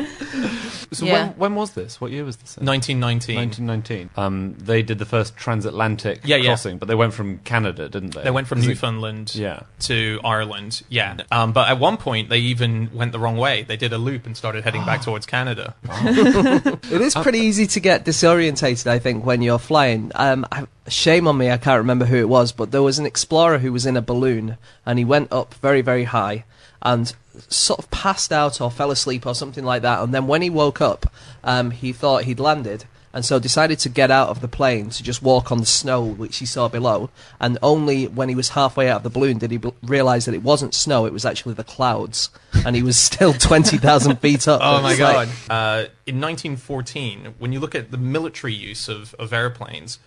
So 0.94 1.06
Yeah. 1.06 1.14
when, 1.30 1.38
when 1.38 1.56
was 1.56 1.72
this? 1.72 2.00
What 2.00 2.12
year 2.12 2.24
was 2.24 2.38
this? 2.38 2.56
in? 2.58 2.66
1919. 2.66 3.36
1919. 3.36 4.10
Um, 4.16 4.56
they 4.58 4.82
did 4.82 5.00
the 5.00 5.06
first 5.06 5.36
transatlantic 5.36 6.22
Yeah, 6.24 6.38
yeah. 6.38 6.46
crossing, 6.52 6.78
but 6.78 6.88
they 6.88 6.96
went 6.96 7.14
from 7.14 7.40
Canada, 7.40 7.90
didn't 7.90 8.14
they? 8.14 8.24
They 8.24 8.32
went 8.32 8.48
from 8.48 8.60
Is 8.60 8.66
it- 8.66 8.70
Newfoundland 8.70 9.36
Yeah. 9.36 9.62
to 9.82 10.20
Ireland. 10.24 10.84
Yeah. 10.88 11.18
Um, 11.30 11.52
but 11.52 11.68
at 11.68 11.78
one 11.80 11.98
point, 11.98 12.30
they 12.30 12.38
even 12.40 12.90
went 12.94 13.12
the 13.12 13.20
wrong 13.20 13.36
way. 13.36 13.64
They 13.64 13.76
did 13.76 13.92
a 13.92 13.98
loop 13.98 14.26
and 14.26 14.38
started 14.38 14.64
heading 14.64 14.86
back 14.86 15.02
towards 15.08 15.26
Canada. 15.26 15.76
It 16.90 17.02
is 17.02 17.16
pretty 17.16 17.40
easy 17.40 17.68
to 17.68 17.80
get 17.80 18.06
disorientated, 18.06 18.88
I 18.88 19.00
think, 19.00 19.26
when 19.26 19.42
you're 19.42 19.60
flying. 19.60 20.12
Um, 20.16 20.46
I, 20.52 20.66
shame 20.88 21.28
on 21.28 21.38
me, 21.38 21.52
I 21.52 21.58
can't 21.58 21.80
remember 21.80 22.06
who 22.06 22.16
it 22.18 22.30
was, 22.30 22.52
but 22.54 22.72
there 22.72 22.82
was 22.84 22.98
an 22.98 23.06
explorer 23.06 23.58
who 23.60 23.72
was 23.74 23.86
in 23.86 23.98
a 23.98 24.02
balloon 24.02 24.58
and 24.86 24.98
he 24.98 25.06
went 25.06 25.32
up 25.32 25.54
very, 25.56 25.82
very 25.82 26.06
high 26.06 26.46
and 26.82 27.14
sort 27.50 27.80
of 27.80 27.90
passed 27.92 28.32
out 28.32 28.60
or 28.62 28.70
fell 28.72 28.92
asleep 28.92 29.26
or 29.26 29.36
something 29.36 29.64
like 29.64 29.82
that. 29.82 30.02
And 30.02 30.14
then 30.14 30.28
when 30.28 30.42
he 30.42 30.50
woke 30.50 30.82
up, 30.82 31.12
um, 31.44 31.72
he 31.72 31.94
thought 31.94 32.24
he'd 32.26 32.40
landed. 32.40 32.86
and 33.14 33.26
so 33.26 33.40
decided 33.40 33.80
to 33.80 33.90
get 33.90 34.12
out 34.12 34.30
of 34.30 34.42
the 34.42 34.48
plane 34.48 34.90
to 34.92 35.02
just 35.02 35.24
walk 35.24 35.52
on 35.52 35.58
the 35.60 35.66
snow 35.66 36.04
which 36.04 36.38
he 36.38 36.46
saw 36.46 36.68
below. 36.68 37.10
And 37.40 37.58
only 37.64 38.06
when 38.08 38.30
he 38.30 38.36
was 38.36 38.50
halfway 38.50 38.90
out 38.90 38.98
of 38.98 39.04
the 39.04 39.10
balloon 39.10 39.38
did 39.40 39.50
he 39.50 39.58
b- 39.58 39.74
realize 39.82 40.26
that 40.26 40.36
it 40.36 40.44
wasn't 40.44 40.76
snow; 40.76 41.06
it 41.08 41.14
was 41.14 41.26
actually 41.26 41.56
the 41.56 41.64
clouds, 41.64 42.30
and 42.66 42.76
he 42.76 42.84
was 42.84 42.98
still 43.10 43.34
twenty 43.34 43.78
thousand 43.78 44.18
feet 44.26 44.48
up. 44.48 44.62
Oh 44.64 44.82
my 44.84 44.92
It's 44.92 45.00
like- 45.00 45.30
god! 45.48 45.50
Uh, 45.50 45.86
in 46.06 46.22
1914, 46.22 47.36
when 47.40 47.54
you 47.54 47.60
look 47.60 47.74
at 47.76 47.90
the 47.92 47.98
military 47.98 48.54
use 48.54 48.88
of, 48.88 49.16
of 49.16 49.34
airplanes, 49.34 50.00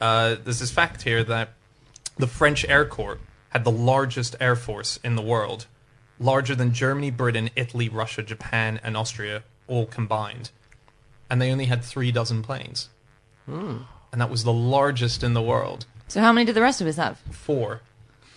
uh, 0.00 0.36
there's 0.44 0.60
this 0.60 0.70
fact 0.70 1.02
here 1.02 1.24
that 1.24 1.48
the 2.18 2.26
French 2.28 2.64
Air 2.68 2.84
Corps 2.84 3.18
had 3.48 3.64
the 3.64 3.70
largest 3.72 4.36
air 4.38 4.54
force 4.54 4.98
in 5.02 5.16
the 5.16 5.22
world, 5.22 5.66
larger 6.18 6.54
than 6.54 6.72
Germany, 6.72 7.10
Britain, 7.10 7.50
Italy, 7.56 7.88
Russia, 7.88 8.22
Japan, 8.22 8.80
and 8.82 8.96
Austria 8.96 9.42
all 9.66 9.86
combined, 9.86 10.50
and 11.30 11.40
they 11.40 11.50
only 11.50 11.64
had 11.66 11.82
three 11.82 12.12
dozen 12.12 12.42
planes, 12.42 12.88
Hmm. 13.46 13.78
and 14.12 14.20
that 14.20 14.30
was 14.30 14.44
the 14.44 14.52
largest 14.52 15.22
in 15.22 15.34
the 15.34 15.42
world. 15.42 15.86
So 16.08 16.20
how 16.20 16.32
many 16.32 16.44
did 16.44 16.54
the 16.54 16.60
rest 16.62 16.80
of 16.80 16.86
us 16.86 16.96
have? 16.96 17.18
Four 17.30 17.80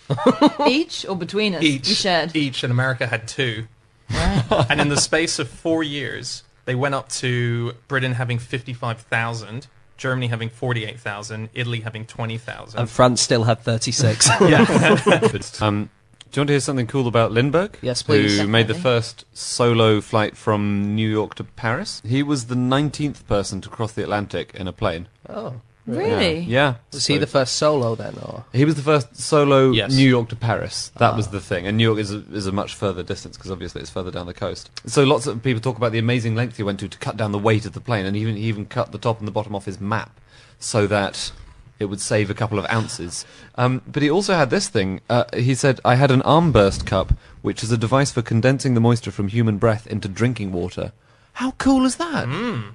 Each 0.66 1.04
or 1.06 1.14
between 1.16 1.54
us? 1.54 1.62
each, 1.62 1.88
We 1.88 1.94
shared. 1.94 2.34
each, 2.34 2.62
and 2.64 2.70
America 2.72 3.06
had 3.06 3.28
two. 3.28 3.66
Right. 4.10 4.66
and 4.70 4.80
in 4.80 4.88
the 4.88 4.96
space 4.96 5.38
of 5.38 5.48
four 5.50 5.82
years, 5.82 6.42
they 6.64 6.74
went 6.74 6.94
up 6.94 7.10
to 7.10 7.74
Britain 7.88 8.12
having 8.14 8.38
55,000, 8.38 9.66
Germany 9.98 10.28
having 10.28 10.48
48,000, 10.48 11.50
Italy 11.52 11.80
having 11.80 12.06
20,000. 12.06 12.80
and 12.80 12.88
France 12.88 13.20
still 13.20 13.44
had 13.44 13.60
thirty-six. 13.60 14.28
Um, 15.60 15.90
do 16.30 16.38
you 16.38 16.40
want 16.42 16.48
to 16.48 16.52
hear 16.54 16.60
something 16.60 16.86
cool 16.86 17.06
about 17.06 17.32
Lindbergh? 17.32 17.78
Yes, 17.82 18.02
please. 18.02 18.38
Who 18.40 18.46
made 18.46 18.68
the 18.68 18.74
first 18.74 19.24
solo 19.32 20.00
flight 20.00 20.36
from 20.36 20.94
New 20.94 21.08
York 21.08 21.34
to 21.36 21.44
Paris? 21.44 22.02
He 22.06 22.22
was 22.22 22.46
the 22.46 22.54
19th 22.54 23.26
person 23.26 23.60
to 23.62 23.68
cross 23.68 23.92
the 23.92 24.02
Atlantic 24.02 24.54
in 24.54 24.68
a 24.68 24.72
plane. 24.72 25.08
oh, 25.28 25.60
Really? 25.86 26.40
Yeah. 26.40 26.74
was 26.92 27.06
he 27.06 27.16
the 27.16 27.26
first 27.26 27.56
solo 27.56 27.94
then, 27.94 28.14
or? 28.20 28.44
He 28.52 28.66
was 28.66 28.74
the 28.74 28.82
first 28.82 29.16
solo 29.16 29.70
Yes. 29.70 29.90
New 29.94 30.06
York 30.06 30.28
to 30.28 30.36
Paris. 30.36 30.92
That 30.98 31.14
Ah. 31.14 31.16
was 31.16 31.28
the 31.28 31.40
thing. 31.40 31.66
And 31.66 31.78
New 31.78 31.84
York 31.84 31.98
is 31.98 32.12
a, 32.12 32.22
is 32.30 32.46
a 32.46 32.52
much 32.52 32.74
further 32.74 33.02
distance 33.02 33.38
because 33.38 33.50
obviously 33.50 33.80
it's 33.80 33.88
further 33.88 34.10
down 34.10 34.26
the 34.26 34.34
coast. 34.34 34.68
So 34.84 35.04
lots 35.04 35.26
of 35.26 35.42
people 35.42 35.62
talk 35.62 35.78
about 35.78 35.92
the 35.92 35.98
amazing 35.98 36.34
length 36.34 36.58
he 36.58 36.62
went 36.62 36.78
to 36.80 36.88
to 36.88 36.98
cut 36.98 37.16
down 37.16 37.32
the 37.32 37.38
weight 37.38 37.64
of 37.64 37.72
the 37.72 37.80
plane, 37.80 38.04
and 38.04 38.14
even 38.18 38.36
he 38.36 38.42
even 38.42 38.66
cut 38.66 38.92
the 38.92 38.98
top 38.98 39.18
and 39.18 39.26
the 39.26 39.32
bottom 39.32 39.54
off 39.54 39.64
his 39.64 39.80
map 39.80 40.20
so 40.60 40.86
that 40.86 41.32
it 41.78 41.86
would 41.86 42.00
save 42.00 42.30
a 42.30 42.34
couple 42.34 42.58
of 42.58 42.66
ounces. 42.70 43.24
Um, 43.54 43.82
but 43.86 44.02
he 44.02 44.10
also 44.10 44.34
had 44.34 44.50
this 44.50 44.68
thing. 44.68 45.00
Uh, 45.08 45.24
he 45.34 45.54
said, 45.54 45.80
"I 45.84 45.94
had 45.94 46.10
an 46.10 46.22
Armbrust 46.22 46.86
cup, 46.86 47.12
which 47.42 47.62
is 47.62 47.72
a 47.72 47.78
device 47.78 48.12
for 48.12 48.22
condensing 48.22 48.74
the 48.74 48.80
moisture 48.80 49.10
from 49.12 49.28
human 49.28 49.58
breath 49.58 49.86
into 49.86 50.08
drinking 50.08 50.52
water." 50.52 50.92
How 51.38 51.52
cool 51.52 51.86
is 51.86 51.96
that? 51.96 52.26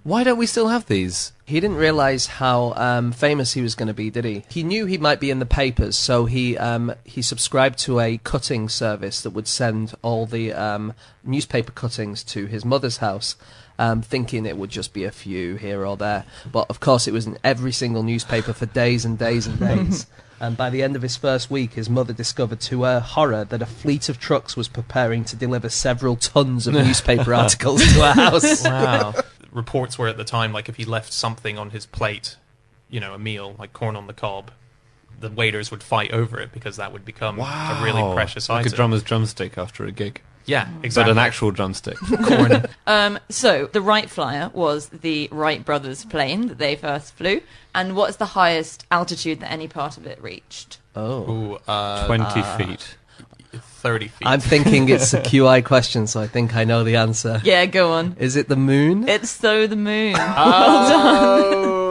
Why 0.04 0.24
don't 0.24 0.38
we 0.38 0.46
still 0.46 0.70
have 0.70 0.86
these? 0.86 1.34
He 1.44 1.60
didn't 1.60 1.76
realize 1.76 2.28
how 2.28 2.72
um, 2.78 3.12
famous 3.12 3.52
he 3.52 3.62
was 3.62 3.76
going 3.76 3.90
to 3.90 3.94
be, 3.94 4.10
did 4.10 4.24
he? 4.24 4.46
He 4.48 4.64
knew 4.64 4.86
he 4.86 4.98
might 4.98 5.20
be 5.20 5.30
in 5.30 5.40
the 5.40 5.46
papers, 5.46 5.98
so 5.98 6.24
he 6.24 6.58
um, 6.58 6.94
he 7.04 7.22
subscribed 7.22 7.78
to 7.80 8.00
a 8.00 8.20
cutting 8.20 8.70
service 8.70 9.20
that 9.20 9.32
would 9.32 9.50
send 9.50 9.96
all 10.02 10.26
the 10.26 10.54
um, 10.54 10.94
newspaper 11.26 11.74
cuttings 11.74 12.24
to 12.24 12.46
his 12.46 12.64
mother's 12.64 12.98
house, 12.98 13.36
um, 13.80 14.02
thinking 14.02 14.46
it 14.46 14.58
would 14.58 14.70
just 14.70 14.94
be 14.94 15.04
a 15.04 15.12
few 15.12 15.56
here 15.56 15.86
or 15.86 15.98
there. 15.98 16.26
But 16.52 16.68
of 16.70 16.80
course, 16.80 17.08
it 17.08 17.14
was 17.14 17.28
in 17.28 17.38
every 17.44 17.72
single 17.72 18.04
newspaper 18.04 18.54
for 18.54 18.66
days 18.66 19.06
and 19.06 19.18
days 19.18 19.48
and 19.48 19.60
days. 19.60 20.08
And 20.44 20.58
by 20.58 20.70
the 20.70 20.84
end 20.84 20.98
of 20.98 21.02
his 21.02 21.16
first 21.16 21.50
week, 21.50 21.76
his 21.76 21.90
mother 21.90 22.12
discovered 22.12 22.60
to 22.62 22.84
her 22.84 23.00
horror 23.00 23.46
that 23.46 23.62
a 23.62 23.66
fleet 23.66 24.10
of 24.10 24.20
trucks 24.20 24.58
was 24.58 24.68
preparing 24.68 25.24
to 25.26 25.38
deliver 25.38 25.70
several 25.70 26.18
tons 26.18 26.68
of 26.68 26.74
newspaper 26.74 27.34
articles 27.44 27.82
to 27.82 28.02
her 28.02 28.12
house. 28.12 28.66
Wow. 28.66 29.14
Reports 29.54 29.98
were 29.98 30.10
at 30.10 30.18
the 30.18 30.26
time 30.26 30.52
like 30.52 30.68
if 30.68 30.76
he 30.76 30.84
left 30.84 31.14
something 31.14 31.58
on 31.58 31.70
his 31.70 31.86
plate, 31.86 32.36
you 32.90 33.00
know, 33.00 33.14
a 33.14 33.20
meal 33.20 33.56
like 33.58 33.72
corn 33.72 33.96
on 33.96 34.08
the 34.08 34.14
cob, 34.14 34.52
the 35.18 35.30
waiters 35.30 35.72
would 35.72 35.82
fight 35.82 36.12
over 36.12 36.38
it 36.42 36.52
because 36.52 36.76
that 36.76 36.92
would 36.92 37.06
become 37.06 37.40
a 37.40 37.80
really 37.82 38.14
precious 38.14 38.50
like 38.50 38.58
item. 38.58 38.66
Like 38.66 38.74
a 38.74 38.76
drummer's 38.76 39.04
drumstick 39.04 39.58
after 39.58 39.86
a 39.86 39.94
gig, 39.94 40.22
yeah, 40.46 40.68
but 40.94 41.10
an 41.10 41.18
actual 41.18 41.52
drumstick. 41.52 41.98
corn. 42.24 42.66
Um, 42.88 43.20
so 43.30 43.68
the 43.68 43.82
Wright 43.82 44.10
Flyer 44.10 44.50
was 44.54 44.90
the 44.90 45.30
Wright 45.32 45.64
brothers' 45.64 46.06
plane 46.06 46.48
that 46.48 46.58
they 46.58 46.76
first 46.76 47.14
flew. 47.14 47.42
And 47.76 47.96
what's 47.96 48.18
the 48.18 48.26
highest 48.28 48.86
altitude 48.92 49.40
that 49.40 49.52
any 49.52 49.68
part 49.68 49.98
of 49.98 50.06
it 50.06 50.22
reached? 50.22 50.80
Oh. 50.96 51.32
Ooh, 51.32 51.60
uh, 51.68 52.06
Twenty 52.06 52.42
feet. 52.58 52.96
30 53.54 54.08
feet. 54.08 54.28
I'm 54.28 54.40
thinking 54.40 54.88
it's 54.90 55.14
a 55.14 55.20
QI 55.22 55.64
question, 55.64 56.08
so 56.08 56.22
I 56.22 56.28
think 56.28 56.56
I 56.56 56.64
know 56.64 56.84
the 56.84 56.96
answer. 56.96 57.42
Yeah, 57.44 57.66
go 57.66 57.92
on. 57.92 58.16
Is 58.18 58.36
it 58.38 58.48
the 58.48 58.56
moon? 58.56 59.08
It's 59.10 59.30
so 59.30 59.68
the 59.68 59.76
moon. 59.76 60.16
Oh, 60.18 61.80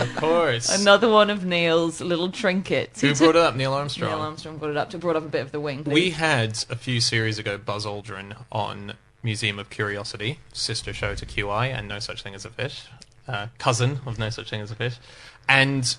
of 0.00 0.16
course. 0.16 0.80
Another 0.80 1.08
one 1.08 1.30
of 1.30 1.44
Neil's 1.44 2.00
little 2.00 2.30
trinkets. 2.30 3.00
Who 3.00 3.14
brought 3.14 3.36
it 3.36 3.36
up? 3.36 3.56
Neil 3.56 3.72
Armstrong. 3.72 4.10
Neil 4.10 4.20
Armstrong 4.20 4.58
brought 4.58 4.70
it 4.70 4.76
up. 4.76 4.90
To 4.90 4.98
brought 4.98 5.16
up 5.16 5.24
a 5.24 5.28
bit 5.28 5.42
of 5.42 5.52
the 5.52 5.60
wing. 5.60 5.84
We 5.84 6.10
had 6.10 6.64
a 6.70 6.76
few 6.76 7.00
series 7.00 7.38
ago 7.38 7.58
Buzz 7.58 7.86
Aldrin 7.86 8.36
on 8.52 8.94
Museum 9.22 9.58
of 9.58 9.70
Curiosity, 9.70 10.38
sister 10.52 10.92
show 10.92 11.14
to 11.14 11.24
QI 11.24 11.72
and 11.72 11.88
No 11.88 11.98
Such 11.98 12.22
Thing 12.22 12.34
as 12.34 12.44
a 12.44 12.50
Fish, 12.50 12.84
uh, 13.26 13.48
cousin 13.58 14.00
of 14.06 14.18
No 14.18 14.30
Such 14.30 14.50
Thing 14.50 14.60
as 14.60 14.70
a 14.70 14.74
Fish. 14.74 14.96
And 15.48 15.96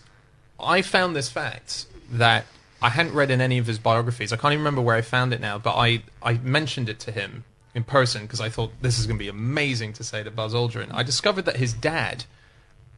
I 0.60 0.82
found 0.82 1.16
this 1.16 1.30
fact 1.30 1.88
that 2.12 2.46
I 2.82 2.90
hadn't 2.90 3.14
read 3.14 3.32
in 3.32 3.42
any 3.42 3.58
of 3.58 3.66
his 3.66 3.80
biographies. 3.80 4.32
I 4.32 4.38
can't 4.38 4.54
even 4.54 4.60
remember 4.64 4.82
where 4.82 4.96
I 4.96 5.02
found 5.02 5.34
it 5.34 5.42
now, 5.42 5.58
but 5.58 5.76
I, 5.76 6.04
I 6.22 6.34
mentioned 6.36 6.88
it 6.88 7.00
to 7.00 7.12
him 7.12 7.44
in 7.74 7.84
person 7.84 8.24
because 8.24 8.40
I 8.40 8.50
thought 8.50 8.72
this 8.82 9.00
is 9.00 9.08
going 9.08 9.18
to 9.18 9.24
be 9.24 9.28
amazing 9.28 9.94
to 9.94 10.04
say 10.04 10.24
to 10.24 10.30
Buzz 10.30 10.54
Aldrin. 10.54 10.94
I 10.94 11.02
discovered 11.02 11.44
that 11.44 11.58
his 11.58 11.74
dad 11.74 12.26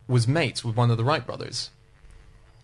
was 0.07 0.27
mates 0.27 0.63
with 0.63 0.75
one 0.75 0.91
of 0.91 0.97
the 0.97 1.03
Wright 1.03 1.25
brothers. 1.25 1.69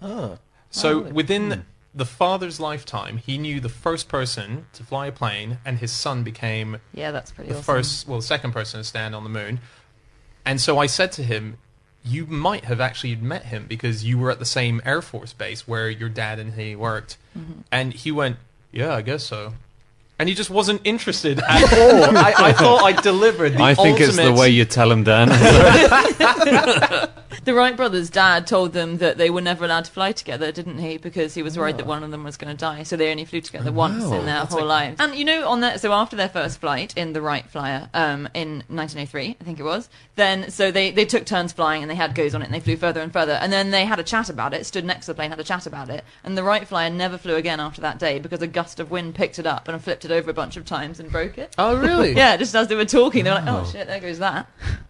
oh. 0.02 0.40
So 0.70 1.06
ah, 1.06 1.10
within 1.10 1.52
hmm. 1.52 1.60
the 1.94 2.06
father's 2.06 2.60
lifetime, 2.60 3.18
he 3.18 3.38
knew 3.38 3.60
the 3.60 3.70
first 3.70 4.10
person 4.10 4.66
to 4.74 4.84
fly 4.84 5.08
a 5.08 5.12
plane, 5.12 5.60
and 5.64 5.78
his 5.78 5.92
son 5.92 6.24
became 6.24 6.80
yeah, 6.94 7.12
that's 7.12 7.32
pretty 7.32 7.52
the 7.52 7.58
awesome. 7.58 7.64
first, 7.64 8.08
well, 8.08 8.20
the 8.20 8.26
second 8.26 8.54
person 8.54 8.80
to 8.80 8.84
stand 8.84 9.14
on 9.14 9.24
the 9.24 9.30
moon. 9.30 9.60
And 10.46 10.60
so 10.60 10.80
I 10.80 10.88
said 10.88 11.12
to 11.14 11.24
him, 11.24 11.58
"You 12.04 12.26
might 12.26 12.66
have 12.66 12.82
actually 12.82 13.16
met 13.16 13.46
him 13.46 13.68
because 13.68 14.04
you 14.04 14.18
were 14.18 14.32
at 14.32 14.40
the 14.40 14.46
same 14.46 14.82
Air 14.84 15.04
Force 15.04 15.32
base 15.32 15.68
where 15.68 15.90
your 15.90 16.10
dad 16.10 16.40
and 16.40 16.54
he 16.54 16.76
worked." 16.76 17.18
Mm-hmm. 17.38 17.62
And 17.72 17.94
he 17.94 18.12
went, 18.12 18.38
"Yeah, 18.72 18.96
I 18.96 19.04
guess 19.04 19.24
so." 19.24 19.54
And 20.24 20.30
he 20.30 20.36
just 20.36 20.50
wasn't 20.50 20.80
interested 20.86 21.38
at 21.40 21.74
all. 21.78 22.18
I, 22.18 22.34
I 22.38 22.54
thought 22.54 22.82
I 22.82 22.94
delivered 22.94 23.56
the 23.58 23.62
I 23.62 23.74
think 23.74 24.00
it's 24.00 24.16
the 24.16 24.22
ultimate- 24.22 24.40
way 24.40 24.48
you 24.52 24.64
tell 24.64 24.88
them, 24.88 25.04
Dan. 25.04 25.28
The 27.44 27.54
Wright 27.54 27.76
brothers' 27.76 28.10
dad 28.10 28.48
told 28.48 28.72
them 28.72 29.00
that 29.00 29.18
they 29.18 29.30
were 29.30 29.42
never 29.42 29.66
allowed 29.66 29.84
to 29.86 29.92
fly 29.92 30.14
together, 30.14 30.54
didn't 30.54 30.78
he? 30.78 30.98
Because 30.98 31.34
he 31.34 31.44
was 31.44 31.58
worried 31.58 31.78
that 31.78 31.86
one 31.86 32.02
of 32.02 32.10
them 32.12 32.24
was 32.24 32.38
going 32.38 32.56
to 32.56 32.58
die. 32.58 32.84
So 32.84 32.96
they 32.96 33.12
only 33.12 33.26
flew 33.26 33.42
together 33.42 33.70
once 33.70 34.02
in 34.06 34.26
their 34.26 34.46
whole 34.46 34.66
lives. 34.66 34.96
And 35.02 35.14
you 35.14 35.26
know, 35.26 35.50
on 35.50 35.60
that, 35.60 35.82
so 35.82 35.92
after 35.92 36.16
their 36.16 36.30
first 36.30 36.62
flight 36.62 36.94
in 36.96 37.12
the 37.12 37.22
Wright 37.22 37.46
Flyer 37.46 37.90
um, 37.94 38.30
in 38.34 38.64
1903, 38.70 39.36
I 39.42 39.44
think 39.44 39.60
it 39.60 39.64
was, 39.64 39.90
then 40.16 40.52
so 40.52 40.72
they, 40.72 40.92
they 40.92 41.04
took 41.04 41.26
turns 41.26 41.52
flying 41.52 41.82
and 41.82 41.92
they 41.92 41.96
had 41.96 42.16
goes 42.16 42.34
on 42.34 42.42
it 42.42 42.46
and 42.46 42.54
they 42.54 42.62
flew 42.62 42.78
further 42.78 43.02
and 43.02 43.12
further. 43.12 43.34
And 43.34 43.52
then 43.52 43.72
they 43.72 43.84
had 43.84 44.00
a 44.00 44.04
chat 44.04 44.30
about 44.30 44.54
it, 44.54 44.66
stood 44.66 44.86
next 44.86 45.08
to 45.08 45.12
the 45.12 45.16
plane, 45.16 45.32
had 45.32 45.40
a 45.40 45.44
chat 45.44 45.66
about 45.68 45.90
it. 45.90 46.06
And 46.24 46.38
the 46.38 46.44
Wright 46.44 46.66
Flyer 46.66 46.90
never 46.90 47.18
flew 47.18 47.36
again 47.36 47.60
after 47.60 47.82
that 47.82 48.00
day 48.00 48.20
because 48.20 48.42
a 48.42 48.48
gust 48.48 48.80
of 48.80 48.90
wind 48.90 49.16
picked 49.16 49.38
it 49.38 49.46
up 49.46 49.68
and 49.68 49.84
flipped 49.84 50.06
it 50.06 50.12
over 50.14 50.32
a 50.32 50.34
bunch 50.34 50.56
of 50.58 50.66
times 50.66 51.00
and 51.00 51.12
broke 51.12 51.38
it. 51.38 51.54
Oh, 51.58 51.76
really? 51.78 52.14
Yeah, 52.16 52.38
just 52.38 52.56
as 52.56 52.68
they 52.68 52.76
were 52.76 52.86
talking, 52.86 53.24
they 53.24 53.30
were 53.32 53.36
like, 53.38 53.48
oh, 53.48 53.64
oh. 53.66 53.72
shit, 53.72 53.88
there 53.88 54.00
goes 54.00 54.20
that. 54.20 54.48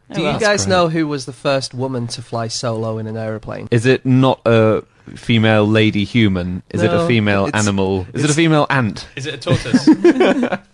Oh, 0.10 0.14
Do 0.16 0.22
you 0.22 0.28
well. 0.28 0.40
guys 0.40 0.66
great. 0.66 0.70
know 0.72 0.90
who 0.90 1.08
was 1.08 1.26
the 1.26 1.34
first 1.34 1.74
woman 1.74 2.08
to 2.08 2.22
fly 2.22 2.48
solo 2.48 2.98
in 3.00 3.08
an 3.08 3.18
aeroplane? 3.18 3.68
Is 3.72 3.86
it 3.86 4.06
not 4.06 4.42
a 4.46 4.84
female 5.16 5.66
lady 5.68 6.04
human? 6.04 6.62
Is 6.70 6.82
it 6.84 6.92
No, 6.92 7.06
a 7.06 7.08
female 7.08 7.48
it's- 7.48 7.64
animal? 7.66 8.06
Is 8.14 8.24
it 8.24 8.30
a 8.30 8.34
female 8.34 8.68
ant? 8.70 9.08
Is 9.16 9.26
it 9.26 9.34
a 9.34 9.38
tortoise? 9.38 10.60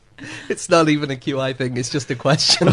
It's 0.49 0.67
not 0.67 0.89
even 0.89 1.09
a 1.11 1.15
QI 1.15 1.55
thing. 1.55 1.77
It's 1.77 1.87
just 1.89 2.11
a 2.11 2.15
question, 2.15 2.67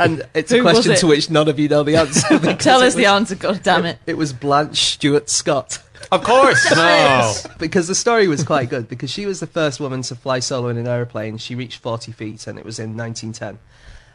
and 0.00 0.26
it's 0.34 0.50
Who 0.50 0.60
a 0.60 0.64
was 0.64 0.72
question 0.72 0.92
it? 0.92 0.98
to 1.00 1.06
which 1.06 1.28
none 1.28 1.46
of 1.48 1.58
you 1.58 1.68
know 1.68 1.82
the 1.82 1.96
answer. 1.96 2.38
because 2.38 2.64
Tell 2.64 2.80
it 2.80 2.86
us 2.86 2.94
the 2.94 3.02
was- 3.02 3.08
answer, 3.10 3.34
god 3.34 3.62
damn 3.62 3.84
it. 3.84 3.98
It 4.06 4.16
was 4.16 4.32
Blanche 4.32 4.78
Stuart 4.94 5.28
Scott. 5.28 5.82
Of 6.10 6.22
course. 6.24 6.66
No. 6.76 7.34
because 7.58 7.88
the 7.88 7.94
story 7.94 8.28
was 8.28 8.44
quite 8.44 8.70
good 8.70 8.88
because 8.88 9.10
she 9.10 9.26
was 9.26 9.40
the 9.40 9.46
first 9.46 9.80
woman 9.80 10.02
to 10.02 10.14
fly 10.14 10.38
solo 10.38 10.68
in 10.68 10.76
an 10.76 10.86
aeroplane. 10.86 11.38
She 11.38 11.54
reached 11.54 11.80
40 11.80 12.12
feet 12.12 12.46
and 12.46 12.58
it 12.58 12.64
was 12.64 12.78
in 12.78 12.96
1910. 12.96 13.58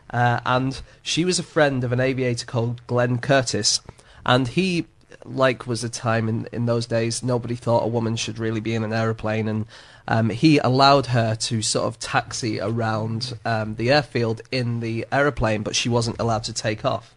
Uh, 0.09 0.39
and 0.45 0.81
she 1.01 1.25
was 1.25 1.39
a 1.39 1.43
friend 1.43 1.83
of 1.83 1.91
an 1.91 1.99
aviator 1.99 2.45
called 2.45 2.85
Glenn 2.87 3.17
Curtiss. 3.17 3.81
And 4.25 4.47
he, 4.47 4.85
like 5.25 5.67
was 5.67 5.83
a 5.83 5.89
time 5.89 6.29
in, 6.29 6.47
in 6.51 6.65
those 6.65 6.85
days, 6.85 7.23
nobody 7.23 7.55
thought 7.55 7.83
a 7.83 7.87
woman 7.87 8.15
should 8.15 8.39
really 8.39 8.61
be 8.61 8.75
in 8.75 8.83
an 8.83 8.93
aeroplane. 8.93 9.47
And 9.47 9.65
um, 10.07 10.29
he 10.29 10.59
allowed 10.59 11.07
her 11.07 11.35
to 11.35 11.61
sort 11.61 11.87
of 11.87 11.99
taxi 11.99 12.59
around 12.59 13.37
um, 13.45 13.75
the 13.75 13.91
airfield 13.91 14.41
in 14.51 14.79
the 14.79 15.05
aeroplane, 15.11 15.63
but 15.63 15.75
she 15.75 15.89
wasn't 15.89 16.19
allowed 16.19 16.43
to 16.45 16.53
take 16.53 16.85
off. 16.85 17.15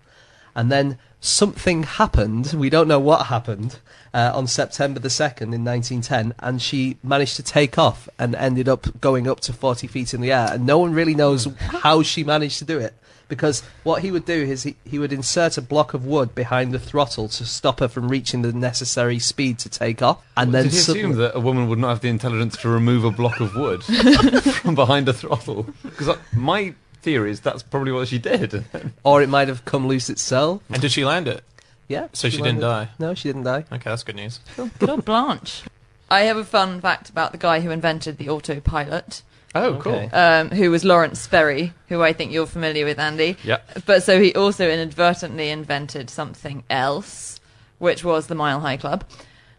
And 0.56 0.72
then 0.72 0.98
something 1.20 1.82
happened. 1.84 2.54
We 2.56 2.70
don't 2.70 2.88
know 2.88 2.98
what 2.98 3.26
happened 3.26 3.78
uh, 4.14 4.32
on 4.34 4.46
September 4.46 4.98
the 4.98 5.10
second 5.10 5.52
in 5.52 5.64
1910, 5.64 6.34
and 6.38 6.60
she 6.62 6.96
managed 7.02 7.36
to 7.36 7.42
take 7.42 7.78
off 7.78 8.08
and 8.18 8.34
ended 8.34 8.68
up 8.68 9.00
going 9.00 9.28
up 9.28 9.40
to 9.40 9.52
40 9.52 9.86
feet 9.86 10.14
in 10.14 10.22
the 10.22 10.32
air. 10.32 10.48
And 10.50 10.64
no 10.64 10.78
one 10.78 10.94
really 10.94 11.14
knows 11.14 11.46
how 11.58 12.02
she 12.02 12.24
managed 12.24 12.58
to 12.60 12.64
do 12.64 12.78
it. 12.78 12.94
Because 13.28 13.64
what 13.82 14.02
he 14.02 14.12
would 14.12 14.24
do 14.24 14.32
is 14.40 14.62
he, 14.62 14.76
he 14.84 15.00
would 15.00 15.12
insert 15.12 15.58
a 15.58 15.62
block 15.62 15.94
of 15.94 16.06
wood 16.06 16.32
behind 16.32 16.72
the 16.72 16.78
throttle 16.78 17.28
to 17.30 17.44
stop 17.44 17.80
her 17.80 17.88
from 17.88 18.08
reaching 18.08 18.42
the 18.42 18.52
necessary 18.52 19.18
speed 19.18 19.58
to 19.58 19.68
take 19.68 20.00
off, 20.00 20.24
and 20.36 20.54
then 20.54 20.62
Did 20.64 20.72
he 20.72 20.78
suddenly- 20.78 21.00
assume 21.10 21.18
that 21.18 21.36
a 21.36 21.40
woman 21.40 21.68
would 21.68 21.80
not 21.80 21.88
have 21.88 22.00
the 22.00 22.08
intelligence 22.08 22.56
to 22.58 22.68
remove 22.68 23.02
a 23.02 23.10
block 23.10 23.40
of 23.40 23.56
wood 23.56 23.82
from 24.62 24.76
behind 24.76 25.08
a 25.08 25.12
throttle? 25.12 25.66
Because 25.82 26.16
my 26.34 26.74
theory 27.06 27.30
is 27.30 27.38
that's 27.40 27.62
probably 27.62 27.92
what 27.92 28.08
she 28.08 28.18
did. 28.18 28.64
or 29.04 29.22
it 29.22 29.28
might 29.28 29.46
have 29.46 29.64
come 29.64 29.86
loose 29.86 30.10
itself. 30.10 30.60
And 30.68 30.82
did 30.82 30.90
she 30.90 31.04
land 31.04 31.28
it? 31.28 31.44
Yeah. 31.86 32.08
So 32.12 32.28
she 32.28 32.38
didn't 32.42 32.60
die? 32.60 32.88
No, 32.98 33.14
she 33.14 33.28
didn't 33.28 33.44
die. 33.44 33.64
Okay, 33.72 33.90
that's 33.90 34.02
good 34.02 34.16
news. 34.16 34.40
Good 34.56 34.90
old 34.90 35.04
Blanche. 35.04 35.62
I 36.10 36.22
have 36.22 36.36
a 36.36 36.44
fun 36.44 36.80
fact 36.80 37.08
about 37.08 37.30
the 37.30 37.38
guy 37.38 37.60
who 37.60 37.70
invented 37.70 38.18
the 38.18 38.28
autopilot, 38.28 39.22
Oh, 39.54 39.78
cool. 39.80 39.92
Okay. 39.94 40.10
um, 40.10 40.50
who 40.50 40.70
was 40.70 40.84
Lawrence 40.84 41.20
Sperry, 41.20 41.72
who 41.88 42.02
I 42.02 42.12
think 42.12 42.32
you're 42.32 42.46
familiar 42.46 42.84
with, 42.84 42.98
Andy. 42.98 43.36
Yeah. 43.44 43.58
But 43.86 44.02
so 44.02 44.20
he 44.20 44.34
also 44.34 44.68
inadvertently 44.68 45.48
invented 45.50 46.10
something 46.10 46.64
else, 46.68 47.40
which 47.78 48.02
was 48.04 48.26
the 48.26 48.34
Mile 48.34 48.60
High 48.60 48.76
Club. 48.76 49.04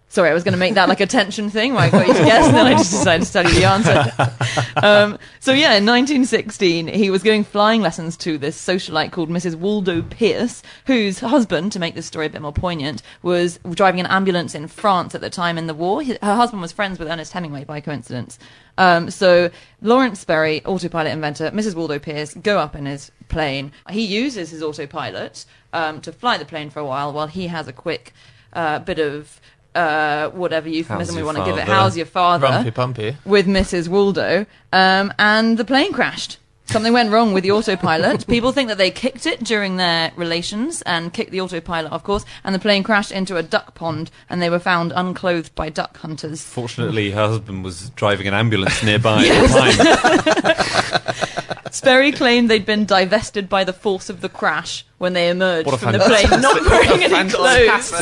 Sorry, 0.09 0.29
I 0.29 0.33
was 0.33 0.43
going 0.43 0.53
to 0.53 0.59
make 0.59 0.75
that 0.75 0.87
like 0.87 1.01
a 1.01 1.05
tension 1.05 1.49
thing 1.49 1.73
where 1.73 1.83
I 1.83 1.89
got 1.89 2.07
you 2.07 2.13
to 2.13 2.19
guess, 2.23 2.47
and 2.47 2.55
then 2.55 2.65
I 2.65 2.73
just 2.73 2.91
decided 2.91 3.25
to 3.25 3.33
tell 3.33 3.43
you 3.43 3.53
the 3.53 3.65
answer. 3.65 4.33
Um, 4.83 5.17
so 5.39 5.53
yeah, 5.53 5.73
in 5.73 5.87
1916, 5.87 6.87
he 6.87 7.09
was 7.09 7.23
giving 7.23 7.43
flying 7.43 7.81
lessons 7.81 8.15
to 8.17 8.37
this 8.37 8.61
socialite 8.61 9.11
called 9.11 9.27
Mrs. 9.27 9.55
Waldo 9.55 10.03
Peirce, 10.03 10.61
whose 10.85 11.19
husband, 11.19 11.71
to 11.71 11.79
make 11.79 11.95
this 11.95 12.05
story 12.05 12.27
a 12.27 12.29
bit 12.29 12.43
more 12.43 12.53
poignant, 12.53 13.01
was 13.23 13.59
driving 13.71 13.99
an 13.99 14.05
ambulance 14.05 14.53
in 14.53 14.67
France 14.67 15.15
at 15.15 15.21
the 15.21 15.31
time 15.31 15.57
in 15.57 15.65
the 15.65 15.73
war. 15.73 16.03
Her 16.03 16.35
husband 16.35 16.61
was 16.61 16.71
friends 16.71 16.99
with 16.99 17.07
Ernest 17.07 17.33
Hemingway 17.33 17.63
by 17.63 17.81
coincidence. 17.81 18.37
Um, 18.77 19.09
so 19.09 19.49
Lawrence 19.81 20.19
Sperry, 20.19 20.63
autopilot 20.63 21.11
inventor, 21.11 21.49
Mrs. 21.49 21.73
Waldo 21.73 21.97
Peirce, 21.97 22.35
go 22.35 22.59
up 22.59 22.75
in 22.75 22.85
his 22.85 23.11
plane. 23.29 23.71
He 23.89 24.05
uses 24.05 24.51
his 24.51 24.61
autopilot 24.61 25.45
um, 25.73 26.01
to 26.01 26.11
fly 26.11 26.37
the 26.37 26.45
plane 26.45 26.69
for 26.69 26.79
a 26.81 26.85
while 26.85 27.11
while 27.11 27.27
he 27.27 27.47
has 27.47 27.67
a 27.67 27.73
quick 27.73 28.13
uh, 28.53 28.79
bit 28.79 28.99
of 28.99 29.41
uh, 29.77 30.29
whatever 30.31 30.67
euphemism 30.69 31.15
we 31.15 31.23
want 31.23 31.37
to 31.37 31.45
give 31.45 31.57
it. 31.57 31.65
How's 31.67 31.95
your 31.95 32.05
father? 32.07 32.47
Rumpy 32.47 32.73
pumpy. 32.73 33.15
with 33.25 33.45
Mrs. 33.47 33.87
Waldo, 33.87 34.45
um, 34.73 35.13
and 35.19 35.57
the 35.57 35.65
plane 35.65 35.93
crashed. 35.93 36.37
Something 36.69 36.91
went 36.91 37.11
wrong 37.11 37.33
with 37.33 37.43
the 37.43 37.51
autopilot. 37.51 38.27
People 38.29 38.51
think 38.51 38.67
that 38.67 38.77
they 38.77 38.91
kicked 38.91 39.25
it 39.25 39.41
during 39.43 39.77
their 39.77 40.11
relations 40.17 40.81
and 40.81 41.13
kicked 41.13 41.31
the 41.31 41.39
autopilot, 41.39 41.91
of 41.93 42.03
course, 42.03 42.25
and 42.43 42.53
the 42.53 42.59
plane 42.59 42.83
crashed 42.83 43.11
into 43.11 43.37
a 43.37 43.43
duck 43.43 43.73
pond, 43.73 44.11
and 44.29 44.41
they 44.41 44.49
were 44.49 44.59
found 44.59 44.91
unclothed 44.95 45.55
by 45.55 45.69
duck 45.69 45.97
hunters. 45.97 46.43
Fortunately, 46.43 47.11
her 47.11 47.27
husband 47.27 47.63
was 47.63 47.89
driving 47.91 48.27
an 48.27 48.33
ambulance 48.33 48.83
nearby 48.87 49.23
at 49.25 49.47
the 49.47 51.03
time. 51.05 51.71
Sperry 51.71 52.11
claimed 52.11 52.49
they'd 52.49 52.65
been 52.65 52.85
divested 52.85 53.47
by 53.47 53.63
the 53.63 53.73
force 53.73 54.09
of 54.09 54.21
the 54.21 54.29
crash 54.29 54.85
when 54.97 55.13
they 55.13 55.29
emerged 55.29 55.67
What 55.67 55.75
a 55.75 55.77
from 55.77 55.93
the 55.93 55.99
plane, 55.99 56.41
not 56.41 56.59
wearing 56.65 57.03
any 57.03 57.29
clothes. 57.29 57.93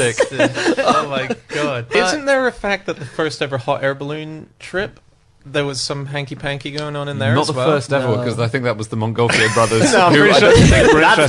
Oh 0.79 1.07
my 1.09 1.35
god! 1.49 1.93
Isn't 1.93 2.25
there 2.25 2.47
a 2.47 2.51
fact 2.51 2.85
that 2.85 2.97
the 2.97 3.05
first 3.05 3.41
ever 3.41 3.57
hot 3.57 3.83
air 3.83 3.93
balloon 3.93 4.49
trip, 4.59 4.99
there 5.45 5.65
was 5.65 5.79
some 5.79 6.07
hanky 6.07 6.35
panky 6.35 6.71
going 6.71 6.95
on 6.95 7.07
in 7.07 7.19
there 7.19 7.33
Not 7.35 7.41
as 7.41 7.47
the 7.47 7.53
well? 7.53 7.67
first 7.67 7.93
ever, 7.93 8.07
No. 8.07 8.17
because 8.17 8.39
I 8.39 8.47
think 8.47 8.63
that 8.63 8.77
was 8.77 8.87
the 8.87 8.95
Montgolfier 8.97 9.53
brothers. 9.53 9.91
No, 9.93 10.07
I'm 10.07 10.13
who 10.13 10.19
pretty 10.19 10.33
I 10.35 10.39
sure 10.39 10.51
don't 10.51 10.67
think 10.67 10.93
were 10.93 10.99
that's 10.99 11.27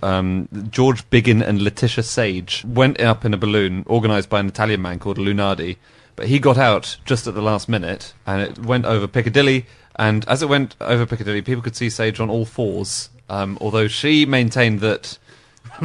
the 0.00 0.02
one. 0.02 0.10
um, 0.14 0.48
George 0.70 1.08
Biggin 1.10 1.42
and 1.42 1.62
Letitia 1.62 2.02
Sage 2.04 2.64
went 2.64 3.00
up 3.00 3.24
in 3.24 3.34
a 3.34 3.36
balloon 3.36 3.84
organised 3.88 4.28
by 4.28 4.40
an 4.40 4.48
Italian 4.48 4.82
man 4.82 4.98
called 4.98 5.18
Lunardi, 5.18 5.76
but 6.16 6.28
he 6.28 6.38
got 6.38 6.56
out 6.58 6.96
just 7.04 7.26
at 7.26 7.34
the 7.34 7.42
last 7.42 7.68
minute, 7.68 8.14
and 8.26 8.40
it 8.40 8.58
went 8.58 8.84
over 8.86 9.06
Piccadilly. 9.06 9.66
And 9.96 10.26
as 10.28 10.42
it 10.42 10.48
went 10.48 10.74
over 10.80 11.06
Piccadilly, 11.06 11.42
people 11.42 11.62
could 11.62 11.76
see 11.76 11.88
Sage 11.90 12.18
on 12.20 12.30
all 12.30 12.44
fours. 12.44 13.10
Um, 13.28 13.56
although 13.60 13.88
she 13.88 14.26
maintained 14.26 14.80
that 14.80 15.18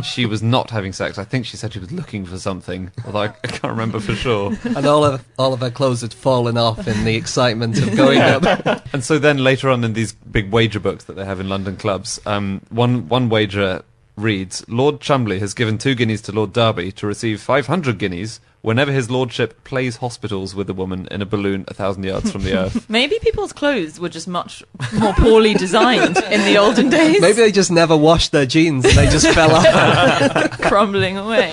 she 0.04 0.26
was 0.26 0.42
not 0.42 0.70
having 0.70 0.94
sex. 0.94 1.18
I 1.18 1.24
think 1.24 1.46
she 1.46 1.58
said 1.58 1.74
she 1.74 1.80
was 1.80 1.92
looking 1.92 2.26
for 2.26 2.38
something, 2.38 2.92
although 3.06 3.22
I, 3.22 3.34
I 3.44 3.48
can't 3.48 3.72
remember 3.72 4.00
for 4.00 4.16
sure. 4.16 4.58
and 4.64 4.86
all 4.86 5.04
of 5.04 5.26
all 5.38 5.54
of 5.54 5.60
her 5.62 5.72
clothes 5.72 6.02
had 6.02 6.14
fallen 6.14 6.58
off 6.58 6.88
in 6.88 7.04
the 7.06 7.16
excitement 7.16 7.78
of 7.82 7.96
going 7.96 8.20
up. 8.20 8.86
And 8.94 9.04
so 9.04 9.20
then 9.20 9.38
later 9.38 9.70
on 9.70 9.84
in 9.84 9.94
these 9.94 10.14
big 10.14 10.52
wager 10.52 10.80
books 10.80 11.04
that 11.06 11.14
they 11.14 11.24
have 11.24 11.40
in 11.40 11.48
London 11.48 11.76
clubs, 11.76 12.20
um, 12.26 12.62
one 12.70 13.08
one 13.08 13.30
wager 13.30 13.84
reads: 14.22 14.64
Lord 14.68 15.00
Cholmondeley 15.00 15.40
has 15.40 15.54
given 15.54 15.78
two 15.78 15.96
guineas 15.96 16.22
to 16.24 16.32
Lord 16.32 16.54
Derby 16.54 16.92
to 16.94 17.08
receive 17.08 17.42
five 17.42 17.68
hundred 17.68 17.98
guineas 17.98 18.40
whenever 18.62 18.92
his 18.92 19.10
lordship 19.10 19.64
plays 19.64 19.98
hospitals 19.98 20.54
with 20.54 20.70
a 20.70 20.74
woman 20.74 21.08
in 21.12 21.22
a 21.22 21.26
balloon 21.26 21.64
a 21.70 21.74
thousand 21.74 22.04
yards 22.04 22.30
from 22.32 22.44
the 22.44 22.54
earth. 22.58 22.90
Maybe 22.90 23.18
people's 23.22 23.54
clothes 23.54 24.00
were 24.00 24.10
just 24.10 24.28
much 24.28 24.62
more 25.00 25.14
poorly 25.14 25.54
designed 25.54 26.18
in 26.18 26.42
the 26.46 26.58
olden 26.58 26.90
days, 27.00 27.22
Maybe 27.22 27.38
they 27.38 27.52
just 27.54 27.72
never 27.72 27.96
washed 27.96 28.32
their 28.34 28.46
jeans 28.46 28.84
and 28.86 28.96
they 28.96 29.08
just 29.10 29.28
fell 29.34 29.52
off. 29.52 30.52
crumbling 30.60 31.18
away. 31.18 31.52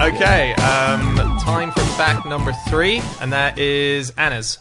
Okay, 0.00 0.54
um, 0.54 1.14
time 1.40 1.70
for 1.72 1.80
fact 1.98 2.24
number 2.24 2.52
three, 2.68 3.02
and 3.20 3.30
that 3.34 3.58
is 3.58 4.10
Anna's. 4.16 4.58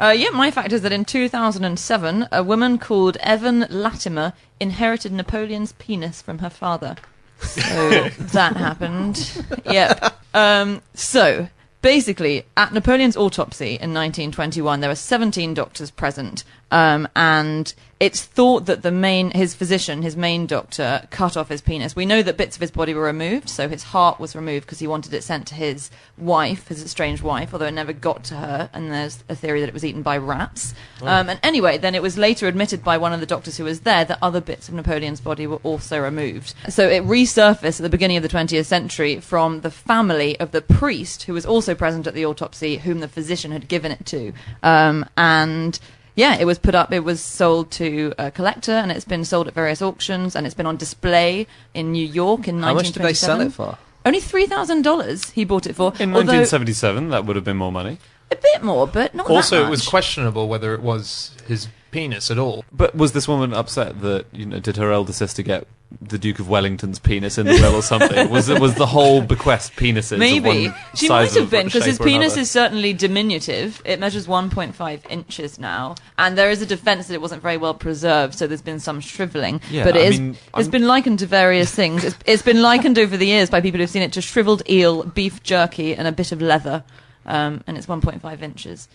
Uh, 0.00 0.14
yeah, 0.16 0.30
my 0.30 0.50
fact 0.50 0.72
is 0.72 0.82
that 0.82 0.92
in 0.92 1.04
2007, 1.04 2.28
a 2.30 2.42
woman 2.42 2.78
called 2.78 3.16
Evan 3.18 3.66
Lattimer 3.70 4.32
inherited 4.60 5.12
Napoleon's 5.12 5.72
penis 5.72 6.22
from 6.22 6.38
her 6.38 6.50
father. 6.50 6.96
So 7.40 8.08
that 8.18 8.56
happened. 8.56 9.44
Yep. 9.64 10.18
Um, 10.34 10.82
so 10.94 11.48
basically, 11.82 12.44
at 12.56 12.72
Napoleon's 12.72 13.16
autopsy 13.16 13.74
in 13.74 13.92
1921, 13.92 14.80
there 14.80 14.90
were 14.90 14.94
17 14.94 15.54
doctors 15.54 15.90
present, 15.90 16.44
um, 16.72 17.06
and 17.14 17.72
it's 18.00 18.24
thought 18.24 18.66
that 18.66 18.82
the 18.82 18.90
main, 18.90 19.30
his 19.30 19.54
physician, 19.54 20.02
his 20.02 20.16
main 20.16 20.46
doctor, 20.46 21.06
cut 21.10 21.36
off 21.36 21.50
his 21.50 21.60
penis. 21.60 21.94
We 21.94 22.04
know 22.04 22.20
that 22.20 22.36
bits 22.36 22.56
of 22.56 22.60
his 22.60 22.72
body 22.72 22.94
were 22.94 23.04
removed, 23.04 23.48
so 23.48 23.68
his 23.68 23.84
heart 23.84 24.18
was 24.18 24.34
removed 24.34 24.66
because 24.66 24.80
he 24.80 24.88
wanted 24.88 25.14
it 25.14 25.22
sent 25.22 25.46
to 25.48 25.54
his 25.54 25.88
wife, 26.18 26.66
his 26.66 26.82
estranged 26.82 27.22
wife, 27.22 27.52
although 27.52 27.66
it 27.66 27.74
never 27.74 27.92
got 27.92 28.24
to 28.24 28.34
her, 28.34 28.70
and 28.72 28.90
there's 28.90 29.22
a 29.28 29.36
theory 29.36 29.60
that 29.60 29.68
it 29.68 29.74
was 29.74 29.84
eaten 29.84 30.02
by 30.02 30.16
rats. 30.16 30.74
Um, 31.02 31.28
and 31.28 31.38
anyway, 31.44 31.78
then 31.78 31.94
it 31.94 32.02
was 32.02 32.18
later 32.18 32.48
admitted 32.48 32.82
by 32.82 32.96
one 32.96 33.12
of 33.12 33.20
the 33.20 33.26
doctors 33.26 33.56
who 33.58 33.64
was 33.64 33.80
there 33.80 34.04
that 34.04 34.18
other 34.20 34.40
bits 34.40 34.68
of 34.68 34.74
Napoleon's 34.74 35.20
body 35.20 35.46
were 35.46 35.60
also 35.62 36.00
removed. 36.00 36.54
So 36.70 36.88
it 36.88 37.04
resurfaced 37.04 37.78
at 37.78 37.82
the 37.82 37.88
beginning 37.88 38.16
of 38.16 38.24
the 38.24 38.28
20th 38.28 38.64
century 38.64 39.20
from 39.20 39.60
the 39.60 39.70
family 39.70 40.40
of 40.40 40.50
the 40.50 40.62
priest 40.62 41.24
who 41.24 41.34
was 41.34 41.46
also 41.46 41.74
present 41.74 42.08
at 42.08 42.14
the 42.14 42.24
autopsy, 42.24 42.78
whom 42.78 42.98
the 42.98 43.08
physician 43.08 43.52
had 43.52 43.68
given 43.68 43.92
it 43.92 44.06
to. 44.06 44.32
Um, 44.62 45.06
and 45.16 45.78
yeah, 46.14 46.36
it 46.38 46.44
was 46.44 46.58
put 46.58 46.74
up, 46.74 46.92
it 46.92 47.00
was 47.04 47.20
sold 47.20 47.70
to 47.72 48.12
a 48.18 48.30
collector, 48.30 48.72
and 48.72 48.92
it's 48.92 49.04
been 49.04 49.24
sold 49.24 49.48
at 49.48 49.54
various 49.54 49.80
auctions, 49.80 50.36
and 50.36 50.46
it's 50.46 50.54
been 50.54 50.66
on 50.66 50.76
display 50.76 51.46
in 51.74 51.92
New 51.92 52.06
York 52.06 52.48
in 52.48 52.62
How 52.62 52.74
much 52.74 52.92
did 52.92 53.02
they 53.02 53.14
sell 53.14 53.40
it 53.40 53.52
for? 53.52 53.78
Only 54.04 54.20
$3,000 54.20 55.30
he 55.32 55.44
bought 55.44 55.66
it 55.66 55.74
for. 55.74 55.92
In 56.00 56.10
although 56.14 56.32
1977, 56.32 57.10
that 57.10 57.24
would 57.24 57.36
have 57.36 57.44
been 57.44 57.56
more 57.56 57.72
money. 57.72 57.98
a 58.30 58.36
bit 58.36 58.62
more, 58.62 58.86
but 58.86 59.14
not 59.14 59.30
Also, 59.30 59.60
that 59.60 59.66
it 59.66 59.70
was 59.70 59.80
much. 59.80 59.88
questionable 59.88 60.48
whether 60.48 60.74
it 60.74 60.82
was 60.82 61.32
his 61.46 61.68
penis 61.92 62.30
at 62.30 62.38
all. 62.38 62.64
But 62.72 62.96
was 62.96 63.12
this 63.12 63.28
woman 63.28 63.52
upset 63.54 64.00
that 64.00 64.26
you 64.32 64.44
know 64.46 64.58
did 64.58 64.76
her 64.78 64.90
elder 64.90 65.12
sister 65.12 65.42
get 65.42 65.68
the 66.00 66.16
Duke 66.18 66.38
of 66.38 66.48
Wellington's 66.48 66.98
penis 66.98 67.36
in 67.36 67.44
the 67.46 67.52
will 67.52 67.74
or 67.76 67.82
something? 67.82 68.30
was 68.36 68.48
it 68.48 68.60
was 68.60 68.74
the 68.74 68.86
whole 68.86 69.20
bequest 69.20 69.74
penises? 69.76 70.12
of 70.12 70.18
Maybe 70.18 70.68
one 70.68 70.74
she 70.96 71.06
size 71.06 71.34
might 71.34 71.40
have 71.42 71.50
been 71.50 71.66
because 71.66 71.84
his 71.84 71.98
penis 71.98 72.32
another? 72.32 72.40
is 72.40 72.50
certainly 72.50 72.92
diminutive. 72.94 73.80
It 73.84 74.00
measures 74.00 74.26
1.5 74.26 75.10
inches 75.10 75.58
now, 75.58 75.94
and 76.18 76.36
there 76.36 76.50
is 76.50 76.62
a 76.62 76.66
defence 76.66 77.06
that 77.08 77.14
it 77.14 77.20
wasn't 77.20 77.42
very 77.42 77.58
well 77.58 77.74
preserved, 77.74 78.34
so 78.34 78.46
there's 78.46 78.62
been 78.62 78.80
some 78.80 79.00
shrivelling. 79.00 79.60
Yeah, 79.70 79.84
but 79.84 79.94
it 79.96 80.00
I 80.00 80.04
is, 80.06 80.18
mean, 80.20 80.30
it's 80.30 80.40
I'm- 80.54 80.70
been 80.70 80.86
likened 80.88 81.18
to 81.20 81.26
various 81.26 81.70
things. 81.72 82.02
It's, 82.04 82.16
it's 82.26 82.42
been 82.42 82.62
likened 82.62 82.98
over 82.98 83.16
the 83.16 83.26
years 83.26 83.50
by 83.50 83.60
people 83.60 83.78
who've 83.78 83.90
seen 83.90 84.02
it 84.02 84.14
to 84.14 84.22
shriveled 84.22 84.62
eel, 84.68 85.04
beef 85.04 85.42
jerky, 85.42 85.94
and 85.94 86.08
a 86.08 86.12
bit 86.12 86.32
of 86.32 86.40
leather. 86.40 86.82
Um, 87.24 87.62
and 87.66 87.76
it's 87.78 87.86
1.5 87.86 88.42
inches. 88.42 88.88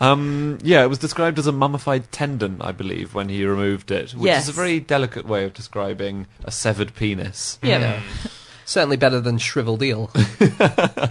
Um, 0.00 0.58
yeah, 0.62 0.82
it 0.84 0.88
was 0.88 0.98
described 0.98 1.38
as 1.38 1.46
a 1.46 1.52
mummified 1.52 2.10
tendon, 2.12 2.58
I 2.60 2.72
believe, 2.72 3.14
when 3.14 3.28
he 3.28 3.44
removed 3.44 3.90
it, 3.90 4.12
which 4.12 4.26
Yes. 4.26 4.44
is 4.44 4.48
a 4.50 4.52
very 4.52 4.78
delicate 4.80 5.26
way 5.26 5.44
of 5.44 5.52
describing 5.54 6.26
a 6.44 6.50
severed 6.50 6.94
penis. 6.94 7.58
Yeah. 7.62 8.00
Certainly 8.64 8.96
better 8.98 9.20
than 9.20 9.38
shriveled 9.38 9.82
eel. 9.82 10.10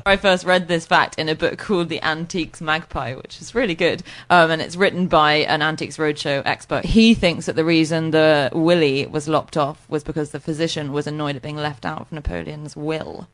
I 0.05 0.17
first 0.19 0.45
read 0.45 0.67
this 0.67 0.86
fact 0.86 1.19
in 1.19 1.27
a 1.29 1.36
book 1.36 1.60
called 1.60 1.89
The 1.89 2.01
Antiques 2.01 2.62
Magpie, 2.62 3.13
which 3.15 3.41
is 3.41 3.53
really 3.53 3.75
good. 3.75 4.01
Um, 4.29 4.49
and 4.51 4.62
it's 4.62 4.77
written 4.77 5.07
by 5.07 5.34
an 5.34 5.62
Antiques 5.62 5.97
Roadshow 5.97 6.41
expert. 6.45 6.86
He 6.86 7.13
thinks 7.13 7.45
that 7.45 7.55
the 7.57 7.65
reason 7.65 8.12
the 8.12 8.49
willy 8.53 9.05
was 9.05 9.27
lopped 9.27 9.57
off 9.57 9.88
was 9.89 10.03
because 10.03 10.31
the 10.31 10.39
physician 10.39 10.93
was 10.93 11.05
annoyed 11.05 11.36
at 11.36 11.41
being 11.41 11.57
left 11.57 11.86
out 11.86 11.99
of 12.01 12.12
Napoleon's 12.12 12.75
will. 12.75 13.27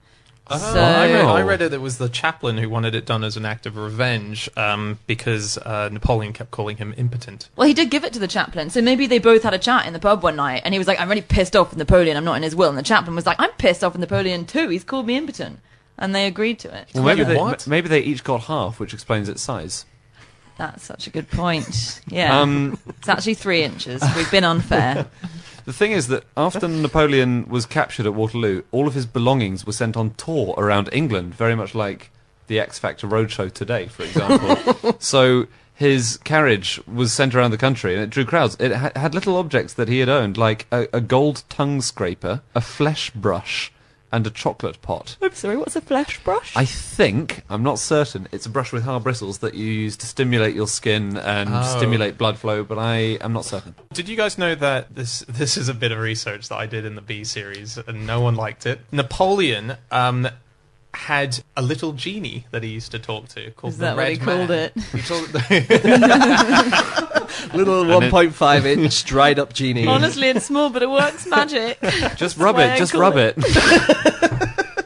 Oh, 0.49 0.57
So- 0.57 0.79
I, 0.81 1.11
read, 1.11 1.25
I 1.25 1.41
Oh. 1.41 1.45
read 1.45 1.61
it. 1.61 1.73
It 1.73 1.81
was 1.81 1.97
the 1.97 2.07
chaplain 2.09 2.57
who 2.57 2.69
wanted 2.69 2.95
it 2.95 3.05
done 3.05 3.23
as 3.23 3.35
an 3.35 3.45
act 3.45 3.65
of 3.65 3.75
revenge 3.77 4.49
um, 4.55 4.97
because 5.07 5.57
uh, 5.57 5.89
Napoleon 5.91 6.31
kept 6.33 6.51
calling 6.51 6.77
him 6.77 6.93
impotent. 6.97 7.49
Well, 7.55 7.67
he 7.67 7.73
did 7.73 7.89
give 7.89 8.03
it 8.05 8.13
to 8.13 8.19
the 8.19 8.27
chaplain, 8.27 8.69
so 8.69 8.81
maybe 8.81 9.07
they 9.07 9.19
both 9.19 9.43
had 9.43 9.53
a 9.53 9.59
chat 9.59 9.85
in 9.85 9.93
the 9.93 9.99
pub 9.99 10.23
one 10.23 10.35
night, 10.37 10.61
and 10.63 10.73
he 10.73 10.77
was 10.77 10.87
like, 10.87 10.99
"I'm 10.99 11.09
really 11.09 11.21
pissed 11.21 11.55
off 11.55 11.71
with 11.71 11.77
Napoleon. 11.79 12.15
I'm 12.15 12.23
not 12.25 12.35
in 12.37 12.43
his 12.43 12.55
will." 12.55 12.69
And 12.69 12.77
the 12.77 12.83
chaplain 12.83 13.15
was 13.15 13.25
like, 13.25 13.39
"I'm 13.39 13.51
pissed 13.57 13.83
off 13.83 13.93
with 13.93 13.99
Napoleon 13.99 14.45
too. 14.45 14.69
He's 14.69 14.83
called 14.85 15.05
me 15.05 15.17
impotent," 15.17 15.59
and 15.97 16.15
they 16.15 16.25
agreed 16.27 16.59
to 16.59 16.73
it. 16.77 16.87
Well, 16.93 17.03
maybe 17.03 17.23
they, 17.25 17.35
what? 17.35 17.67
m- 17.67 17.69
maybe 17.69 17.89
they 17.89 17.99
each 17.99 18.23
got 18.23 18.41
half, 18.43 18.79
which 18.79 18.93
explains 18.93 19.27
its 19.29 19.41
size. 19.41 19.85
That's 20.57 20.83
such 20.83 21.05
a 21.07 21.09
good 21.11 21.29
point. 21.29 22.01
Yeah, 22.07 22.39
Um, 22.39 22.79
it's 22.87 23.09
actually 23.09 23.33
three 23.35 23.63
inches. 23.63 24.01
We've 24.15 24.31
been 24.31 24.43
unfair. 24.45 25.05
the 25.67 25.73
thing 25.73 25.91
is 25.91 26.07
that 26.07 26.23
after 26.37 26.65
Napoleon 26.69 27.45
was 27.49 27.65
captured 27.65 28.05
at 28.05 28.13
Waterloo, 28.13 28.63
all 28.71 28.87
of 28.87 28.93
his 28.93 29.05
belongings 29.05 29.65
were 29.65 29.73
sent 29.73 29.97
on 29.97 30.11
tour 30.11 30.55
around 30.57 30.89
England, 30.93 31.35
very 31.35 31.55
much 31.55 31.75
like 31.75 32.09
the 32.47 32.57
X 32.57 32.79
Factor 32.79 33.05
Roadshow 33.05 33.51
today, 33.51 33.87
for 33.87 34.03
example. 34.03 34.95
so 34.99 35.45
his 35.73 36.19
carriage 36.23 36.79
was 36.87 37.11
sent 37.11 37.35
around 37.35 37.51
the 37.51 37.57
country, 37.57 37.93
and 37.93 38.01
it 38.01 38.09
drew 38.09 38.23
crowds. 38.23 38.55
It 38.61 38.71
ha- 38.71 38.93
had 38.95 39.13
little 39.13 39.35
objects 39.35 39.73
that 39.73 39.89
he 39.89 39.99
had 39.99 40.07
owned, 40.07 40.37
like 40.37 40.67
a, 40.71 40.87
a 40.93 41.01
gold 41.01 41.43
tongue 41.49 41.81
scraper, 41.81 42.41
a 42.55 42.61
flesh 42.61 43.09
brush, 43.09 43.69
and 44.11 44.25
a 44.25 44.29
chocolate 44.29 44.81
pot. 44.81 45.17
I'm 45.21 45.33
sorry. 45.33 45.57
What's 45.57 45.75
a 45.75 45.81
flesh 45.81 46.23
brush? 46.23 46.55
I 46.55 46.63
think, 46.65 47.43
I'm 47.49 47.63
not 47.63 47.77
certain, 47.79 48.27
it's 48.31 48.45
a 48.45 48.49
brush 48.49 48.71
with 48.71 48.83
hard 48.83 49.03
bristles 49.03 49.39
that 49.39 49.53
you 49.53 49.65
use 49.65 49.97
to 49.97 50.05
stimulate 50.05 50.55
your 50.55 50.67
skin 50.67 51.17
and 51.17 51.49
Oh. 51.53 51.63
stimulate 51.77 52.17
blood 52.17 52.37
flow, 52.37 52.63
but 52.63 52.77
I 52.79 53.17
am 53.21 53.33
not 53.33 53.43
certain. 53.45 53.75
Did 53.93 54.07
you 54.07 54.15
guys 54.15 54.37
know 54.37 54.55
that 54.55 54.95
this 54.95 55.25
this 55.27 55.57
is 55.57 55.67
a 55.69 55.73
bit 55.73 55.91
of 55.91 55.99
research 55.99 56.47
that 56.49 56.55
I 56.57 56.65
did 56.67 56.85
in 56.85 56.95
the 56.95 57.01
B 57.01 57.23
series 57.23 57.77
and 57.77 58.07
no 58.07 58.21
one 58.21 58.35
liked 58.35 58.65
it? 58.65 58.79
Napoleon 58.91 59.75
um, 59.91 60.27
had 60.93 61.39
a 61.55 61.61
little 61.61 61.91
genie 61.93 62.45
that 62.51 62.63
he 62.63 62.69
used 62.69 62.91
to 62.91 62.99
talk 62.99 63.27
to 63.29 63.51
called 63.51 63.73
Is 63.73 63.77
the 63.79 63.85
that 63.85 63.95
what 63.97 64.01
Red 64.03 64.11
he 64.13 64.17
called 64.17 64.49
Man. 64.49 64.71
it? 64.75 64.83
He 64.93 65.01
told 65.01 65.27
Little 67.53 67.83
1.5 67.85 68.65
inch 68.65 69.03
dried 69.05 69.39
up 69.39 69.53
genie. 69.53 69.87
Honestly, 69.87 70.29
it's 70.29 70.45
small, 70.45 70.69
but 70.69 70.81
it 70.83 70.89
works 70.89 71.25
magic. 71.27 71.79
Just 72.15 72.37
rub 72.37 72.55
why 72.55 72.73
it, 72.73 72.77
just 72.77 72.93
rub 72.93 73.17
it- 73.17 73.35
it. 73.37 74.43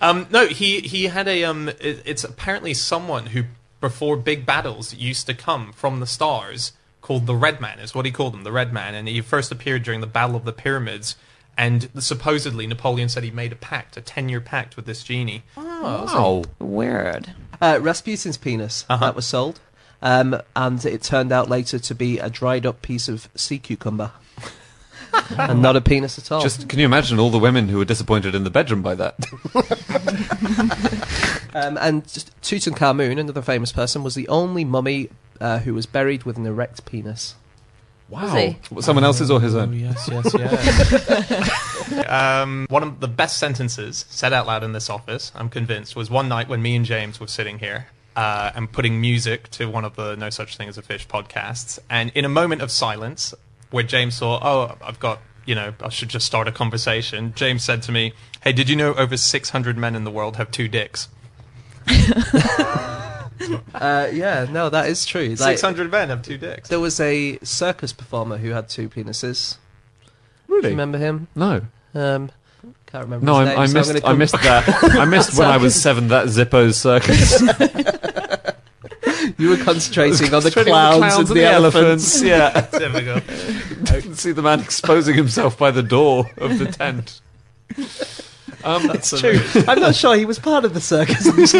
Um, 0.00 0.26
no, 0.30 0.46
he 0.48 0.80
he 0.80 1.04
had 1.04 1.28
a 1.28 1.44
um. 1.44 1.68
It, 1.68 2.02
it's 2.04 2.24
apparently 2.24 2.74
someone 2.74 3.26
who 3.26 3.44
before 3.80 4.16
big 4.16 4.44
battles 4.44 4.92
used 4.92 5.26
to 5.26 5.34
come 5.34 5.72
from 5.72 6.00
the 6.00 6.08
stars 6.08 6.72
called 7.00 7.26
the 7.26 7.36
Red 7.36 7.60
Man 7.60 7.78
is 7.78 7.94
what 7.94 8.04
he 8.04 8.10
called 8.10 8.34
him, 8.34 8.42
the 8.42 8.50
Red 8.50 8.72
Man, 8.72 8.94
and 8.96 9.06
he 9.06 9.20
first 9.20 9.52
appeared 9.52 9.84
during 9.84 10.00
the 10.00 10.06
Battle 10.08 10.34
of 10.34 10.44
the 10.44 10.52
Pyramids. 10.52 11.14
And 11.56 11.88
supposedly 11.98 12.66
Napoleon 12.66 13.08
said 13.10 13.22
he 13.22 13.30
made 13.30 13.52
a 13.52 13.56
pact, 13.56 13.96
a 13.96 14.00
ten-year 14.00 14.40
pact 14.40 14.74
with 14.74 14.86
this 14.86 15.04
genie. 15.04 15.42
Wow. 15.56 16.42
Weird. 16.58 17.34
Uh, 17.60 17.78
Rasputin's 17.80 18.38
penis 18.38 18.84
Uh-huh. 18.88 19.04
that 19.04 19.14
was 19.14 19.26
sold, 19.26 19.60
um, 20.02 20.40
and 20.56 20.84
it 20.84 21.02
turned 21.02 21.32
out 21.32 21.48
later 21.48 21.78
to 21.78 21.94
be 21.94 22.18
a 22.18 22.28
dried 22.28 22.66
up 22.66 22.82
piece 22.82 23.08
of 23.08 23.28
sea 23.34 23.58
cucumber, 23.58 24.10
and 25.38 25.62
not 25.62 25.76
a 25.76 25.80
penis 25.80 26.18
at 26.18 26.30
all. 26.32 26.42
Just 26.42 26.68
can 26.68 26.78
you 26.78 26.84
imagine 26.84 27.18
all 27.18 27.30
the 27.30 27.38
women 27.38 27.68
who 27.68 27.78
were 27.78 27.84
disappointed 27.84 28.34
in 28.34 28.44
the 28.44 28.50
bedroom 28.50 28.82
by 28.82 28.94
that? 28.96 29.14
um, 31.54 31.78
and 31.80 32.06
just 32.08 32.38
Tutankhamun, 32.42 33.18
another 33.18 33.42
famous 33.42 33.72
person, 33.72 34.02
was 34.02 34.14
the 34.14 34.28
only 34.28 34.64
mummy 34.64 35.08
uh, 35.40 35.58
who 35.60 35.74
was 35.74 35.86
buried 35.86 36.24
with 36.24 36.36
an 36.36 36.46
erect 36.46 36.84
penis. 36.84 37.34
Was 38.08 38.32
he? 38.34 38.58
Someone 38.80 39.04
else's 39.04 39.30
or 39.30 39.40
his 39.40 39.54
Oh, 39.54 39.60
own? 39.60 39.72
yes, 39.72 40.06
yes, 40.10 40.34
yes. 40.34 42.06
um, 42.08 42.66
one 42.68 42.82
of 42.82 43.00
the 43.00 43.08
best 43.08 43.38
sentences 43.38 44.04
said 44.10 44.34
out 44.34 44.46
loud 44.46 44.62
in 44.62 44.72
this 44.72 44.90
office, 44.90 45.32
I'm 45.34 45.48
convinced, 45.48 45.96
was 45.96 46.10
one 46.10 46.28
night 46.28 46.46
when 46.46 46.60
me 46.60 46.76
and 46.76 46.84
James 46.84 47.20
were 47.20 47.26
sitting 47.26 47.60
here 47.60 47.86
uh, 48.16 48.50
and 48.54 48.70
putting 48.70 49.00
music 49.00 49.48
to 49.52 49.66
one 49.66 49.84
of 49.84 49.96
the 49.96 50.16
No 50.16 50.30
Such 50.30 50.56
Thing 50.56 50.68
as 50.68 50.76
a 50.78 50.82
Fish 50.82 51.06
podcasts. 51.08 51.78
And 51.88 52.10
in 52.14 52.24
a 52.24 52.28
moment 52.28 52.62
of 52.62 52.70
silence, 52.70 53.34
where 53.70 53.84
James 53.84 54.16
saw, 54.16 54.38
oh, 54.42 54.76
I've 54.82 55.00
got, 55.00 55.20
you 55.46 55.54
know, 55.54 55.74
I 55.82 55.88
should 55.88 56.08
just 56.10 56.26
start 56.26 56.46
a 56.48 56.52
conversation, 56.52 57.32
James 57.34 57.64
said 57.64 57.82
to 57.82 57.92
me, 57.92 58.12
hey, 58.42 58.52
did 58.52 58.68
you 58.68 58.76
know 58.76 58.94
over 58.94 59.16
600 59.16 59.76
men 59.78 59.94
in 59.96 60.04
the 60.04 60.10
world 60.10 60.36
have 60.36 60.50
two 60.50 60.68
dicks? 60.68 61.08
Uh, 63.74 64.08
yeah, 64.12 64.46
no, 64.48 64.68
that 64.68 64.88
is 64.88 65.04
true. 65.04 65.30
Like, 65.30 65.58
600 65.58 65.90
men 65.90 66.10
have 66.10 66.22
two 66.22 66.38
dicks. 66.38 66.68
there 66.68 66.78
was 66.78 67.00
a 67.00 67.38
circus 67.42 67.92
performer 67.92 68.36
who 68.36 68.50
had 68.50 68.68
two 68.68 68.88
penises. 68.88 69.56
Do 70.46 70.54
Really? 70.54 70.64
you 70.68 70.70
remember 70.70 70.98
him? 70.98 71.26
No. 71.34 71.62
Um, 71.92 72.30
can't 72.92 73.04
remember. 73.04 73.24
No, 73.24 73.38
his 73.40 73.48
I, 73.48 73.50
name, 73.50 73.58
I 73.58 73.66
so 73.66 73.78
I'm 73.78 73.78
missed. 73.78 74.04
I 74.04 74.12
missed 74.12 74.32
that. 74.34 74.84
I 74.98 75.04
missed 75.06 75.38
when 75.38 75.48
I 75.48 75.56
was 75.56 75.74
seven. 75.82 76.08
That 76.08 76.26
Zippo's 76.26 76.76
circus. 76.76 77.40
You 79.38 79.48
were 79.48 79.56
concentrating 79.64 80.26
on 80.34 80.42
the 80.42 80.50
Concentrating 80.50 80.72
clowns, 80.74 81.30
and 81.30 81.38
the, 81.38 81.44
elephants. 81.44 82.22
Yeah, 82.22 82.50
Typical. 82.72 83.16
I 83.16 84.00
can 84.02 84.14
see 84.14 84.32
the 84.32 84.42
man 84.42 84.60
exposing 84.60 85.14
himself 85.14 85.56
by 85.58 85.70
the 85.70 85.82
door 85.82 86.30
of 86.36 86.58
the 86.58 86.66
tent. 86.66 87.20
Um, 88.64 88.90
It's 88.90 89.18
true. 89.18 89.40
I'm 89.66 89.80
not 89.80 89.94
sure 89.94 90.14
he 90.14 90.26
was 90.26 90.38
part 90.38 90.64
of 90.66 90.74
the 90.74 90.80
circus. 90.80 91.26
I 91.26 91.30
was 91.34 91.52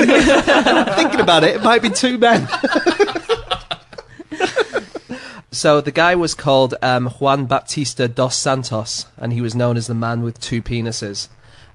thinking 0.96 1.20
about 1.20 1.44
it, 1.44 1.56
it 1.56 1.62
might 1.62 1.80
be 1.82 1.88
two 1.90 2.18
men. 2.18 2.46
So 5.62 5.80
the 5.80 5.92
guy 5.92 6.16
was 6.16 6.34
called 6.34 6.74
um, 6.82 7.06
Juan 7.06 7.46
Baptista 7.46 8.08
dos 8.08 8.34
Santos, 8.34 9.06
and 9.16 9.32
he 9.32 9.40
was 9.40 9.54
known 9.54 9.76
as 9.76 9.86
the 9.86 9.94
man 9.94 10.22
with 10.22 10.40
two 10.40 10.60
penises. 10.60 11.28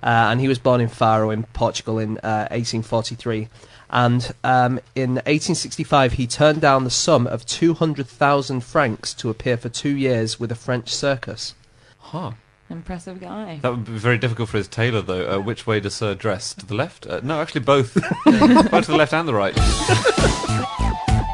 Uh, 0.03 0.27
and 0.29 0.41
he 0.41 0.49
was 0.49 0.59
born 0.59 0.81
in 0.81 0.89
Faro 0.89 1.29
in 1.29 1.43
Portugal 1.53 1.97
in 1.97 2.17
uh, 2.17 2.51
1843. 2.51 3.47
And 3.89 4.33
um, 4.43 4.81
in 4.93 5.11
1865, 5.11 6.11
he 6.11 6.27
turned 6.27 6.59
down 6.59 6.83
the 6.83 6.89
sum 6.89 7.27
of 7.27 7.45
200,000 7.45 8.59
francs 8.59 9.13
to 9.13 9.29
appear 9.29 9.55
for 9.55 9.69
two 9.69 9.95
years 9.95 10.37
with 10.37 10.51
a 10.51 10.55
French 10.55 10.93
circus. 10.93 11.55
Huh. 11.97 12.31
Impressive 12.69 13.21
guy. 13.21 13.59
That 13.61 13.71
would 13.71 13.85
be 13.85 13.93
very 13.93 14.17
difficult 14.17 14.49
for 14.49 14.57
his 14.57 14.67
tailor, 14.67 15.01
though. 15.01 15.37
Uh, 15.37 15.39
which 15.39 15.65
way 15.65 15.79
does 15.79 15.95
Sir 15.95 16.13
dress? 16.13 16.53
To 16.55 16.65
the 16.65 16.75
left? 16.75 17.07
Uh, 17.07 17.21
no, 17.23 17.39
actually 17.39 17.61
both. 17.61 17.93
both 18.25 18.85
to 18.85 18.91
the 18.91 18.97
left 18.97 19.13
and 19.13 19.25
the 19.25 19.33
right. 19.33 19.55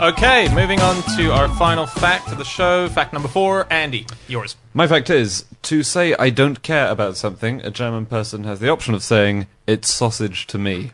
Okay, 0.00 0.52
moving 0.54 0.80
on 0.80 1.02
to 1.16 1.32
our 1.32 1.48
final 1.56 1.86
fact 1.86 2.30
of 2.30 2.38
the 2.38 2.44
show. 2.44 2.88
Fact 2.88 3.12
number 3.12 3.28
four. 3.28 3.66
Andy, 3.72 4.06
yours. 4.28 4.56
My 4.74 4.86
fact 4.86 5.08
is, 5.08 5.46
to 5.62 5.82
say 5.82 6.14
I 6.18 6.30
don't 6.30 6.62
care 6.62 6.88
about 6.90 7.16
something, 7.16 7.60
a 7.62 7.70
German 7.70 8.04
person 8.04 8.44
has 8.44 8.60
the 8.60 8.68
option 8.68 8.94
of 8.94 9.02
saying, 9.02 9.46
it's 9.66 9.92
sausage 9.92 10.46
to 10.48 10.58
me. 10.58 10.92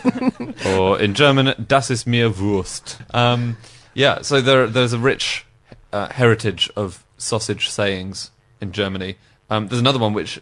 or 0.66 0.98
in 0.98 1.14
German, 1.14 1.54
das 1.68 1.90
ist 1.90 2.06
mir 2.06 2.30
Wurst. 2.30 2.98
Um, 3.14 3.58
yeah, 3.94 4.22
so 4.22 4.40
there, 4.40 4.66
there's 4.66 4.92
a 4.92 4.98
rich 4.98 5.44
uh, 5.92 6.08
heritage 6.08 6.70
of 6.74 7.04
sausage 7.18 7.68
sayings 7.68 8.30
in 8.60 8.72
Germany. 8.72 9.16
Um, 9.50 9.68
there's 9.68 9.80
another 9.80 9.98
one 9.98 10.14
which 10.14 10.40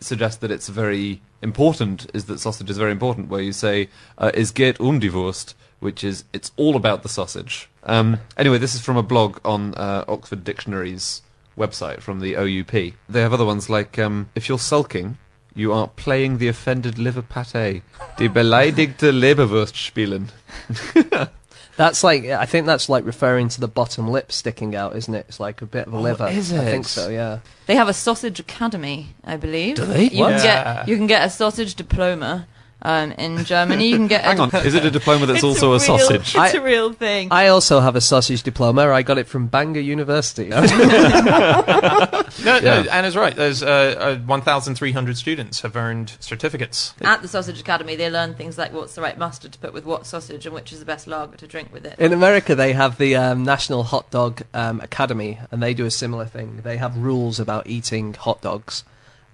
suggests 0.00 0.38
that 0.38 0.50
it's 0.50 0.68
very 0.68 1.20
important, 1.42 2.10
is 2.14 2.24
that 2.24 2.40
sausage 2.40 2.70
is 2.70 2.78
very 2.78 2.92
important, 2.92 3.28
where 3.28 3.42
you 3.42 3.52
say, 3.52 3.88
uh, 4.18 4.32
es 4.34 4.52
geht 4.52 4.80
um 4.80 4.98
die 4.98 5.10
Wurst, 5.10 5.54
which 5.80 6.02
is, 6.04 6.24
it's 6.32 6.52
all 6.56 6.76
about 6.76 7.02
the 7.02 7.08
sausage. 7.08 7.68
Um, 7.84 8.18
anyway, 8.36 8.58
this 8.58 8.74
is 8.74 8.80
from 8.80 8.96
a 8.96 9.02
blog 9.02 9.38
on 9.44 9.74
uh, 9.74 10.04
Oxford 10.08 10.42
Dictionary's 10.44 11.22
website 11.56 12.00
from 12.00 12.20
the 12.20 12.36
OUP. 12.36 12.70
They 13.08 13.20
have 13.20 13.32
other 13.32 13.44
ones 13.44 13.68
like, 13.70 13.98
um, 13.98 14.28
if 14.34 14.48
you're 14.48 14.58
sulking, 14.58 15.18
you 15.54 15.72
are 15.72 15.88
playing 15.88 16.38
the 16.38 16.48
offended 16.48 16.98
liver 16.98 17.22
pate. 17.22 17.82
Die 18.18 18.28
beleidigte 18.28 19.10
Leberwurst 19.12 19.74
spielen. 19.76 20.28
That's 21.76 22.02
like 22.02 22.24
I 22.24 22.46
think 22.46 22.66
that's 22.66 22.88
like 22.88 23.04
referring 23.04 23.48
to 23.50 23.60
the 23.60 23.68
bottom 23.68 24.08
lip 24.08 24.32
sticking 24.32 24.74
out, 24.74 24.96
isn't 24.96 25.14
it? 25.14 25.26
It's 25.28 25.38
like 25.38 25.60
a 25.60 25.66
bit 25.66 25.86
of 25.86 25.92
a 25.92 25.98
liver. 25.98 26.26
is 26.26 26.50
it? 26.50 26.58
I 26.60 26.64
think 26.64 26.86
so. 26.86 27.10
Yeah. 27.10 27.40
They 27.66 27.74
have 27.76 27.86
a 27.88 27.92
sausage 27.92 28.40
academy, 28.40 29.08
I 29.24 29.36
believe. 29.36 29.76
Do 29.76 29.84
they? 29.84 30.08
You 30.08 30.20
What? 30.20 30.36
can 30.36 30.44
Yeah. 30.44 30.64
get 30.76 30.88
you 30.88 30.96
can 30.96 31.06
get 31.06 31.26
a 31.26 31.28
sausage 31.28 31.74
diploma 31.74 32.46
um, 32.82 33.12
in 33.12 33.44
Germany. 33.44 33.88
You 33.88 33.96
can 33.96 34.06
get. 34.06 34.24
Hang 34.24 34.38
a 34.38 34.42
on, 34.42 34.54
is 34.66 34.74
it 34.74 34.84
a 34.84 34.90
diploma 34.90 35.26
that's 35.26 35.38
It's 35.38 35.44
also 35.44 35.68
a, 35.68 35.70
real- 35.72 35.80
sausage? 35.80 36.34
It's 36.34 36.36
I- 36.36 36.48
a 36.58 36.62
real 36.62 36.92
thing. 36.92 37.28
I 37.30 37.48
also 37.48 37.80
have 37.80 37.96
a 37.96 38.00
sausage 38.00 38.42
diploma. 38.42 38.88
I 38.90 39.02
got 39.02 39.18
it 39.18 39.26
from 39.26 39.46
Bangor 39.46 39.80
University. 39.80 40.50
No, 42.44 42.56
Yeah. 42.58 42.82
no, 42.82 42.90
Anna's 42.90 43.16
right. 43.16 43.34
There's 43.34 43.62
uh, 43.62 44.16
uh, 44.20 44.26
1,300 44.26 45.16
students 45.16 45.62
have 45.62 45.74
earned 45.74 46.16
certificates. 46.20 46.94
At 47.00 47.22
the 47.22 47.28
Sausage 47.28 47.58
Academy, 47.60 47.96
they 47.96 48.10
learn 48.10 48.34
things 48.34 48.56
like 48.58 48.72
what's 48.72 48.94
the 48.94 49.00
right 49.02 49.16
mustard 49.18 49.52
to 49.52 49.58
put 49.58 49.72
with 49.72 49.84
what 49.84 50.06
sausage 50.06 50.44
and 50.46 50.54
which 50.54 50.72
is 50.72 50.78
the 50.78 50.84
best 50.84 51.06
lager 51.06 51.36
to 51.38 51.46
drink 51.46 51.72
with 51.72 51.84
it. 51.86 51.98
In 51.98 52.12
America, 52.12 52.54
they 52.54 52.72
have 52.74 52.98
the 52.98 53.16
um, 53.16 53.42
National 53.42 53.84
Hot 53.84 54.10
Dog 54.10 54.42
um, 54.54 54.80
Academy, 54.80 55.38
and 55.50 55.62
they 55.62 55.74
do 55.74 55.86
a 55.86 55.90
similar 55.90 56.26
thing. 56.26 56.60
They 56.62 56.76
have 56.76 56.96
rules 56.96 57.40
about 57.40 57.66
eating 57.66 58.14
hot 58.14 58.42
dogs. 58.42 58.84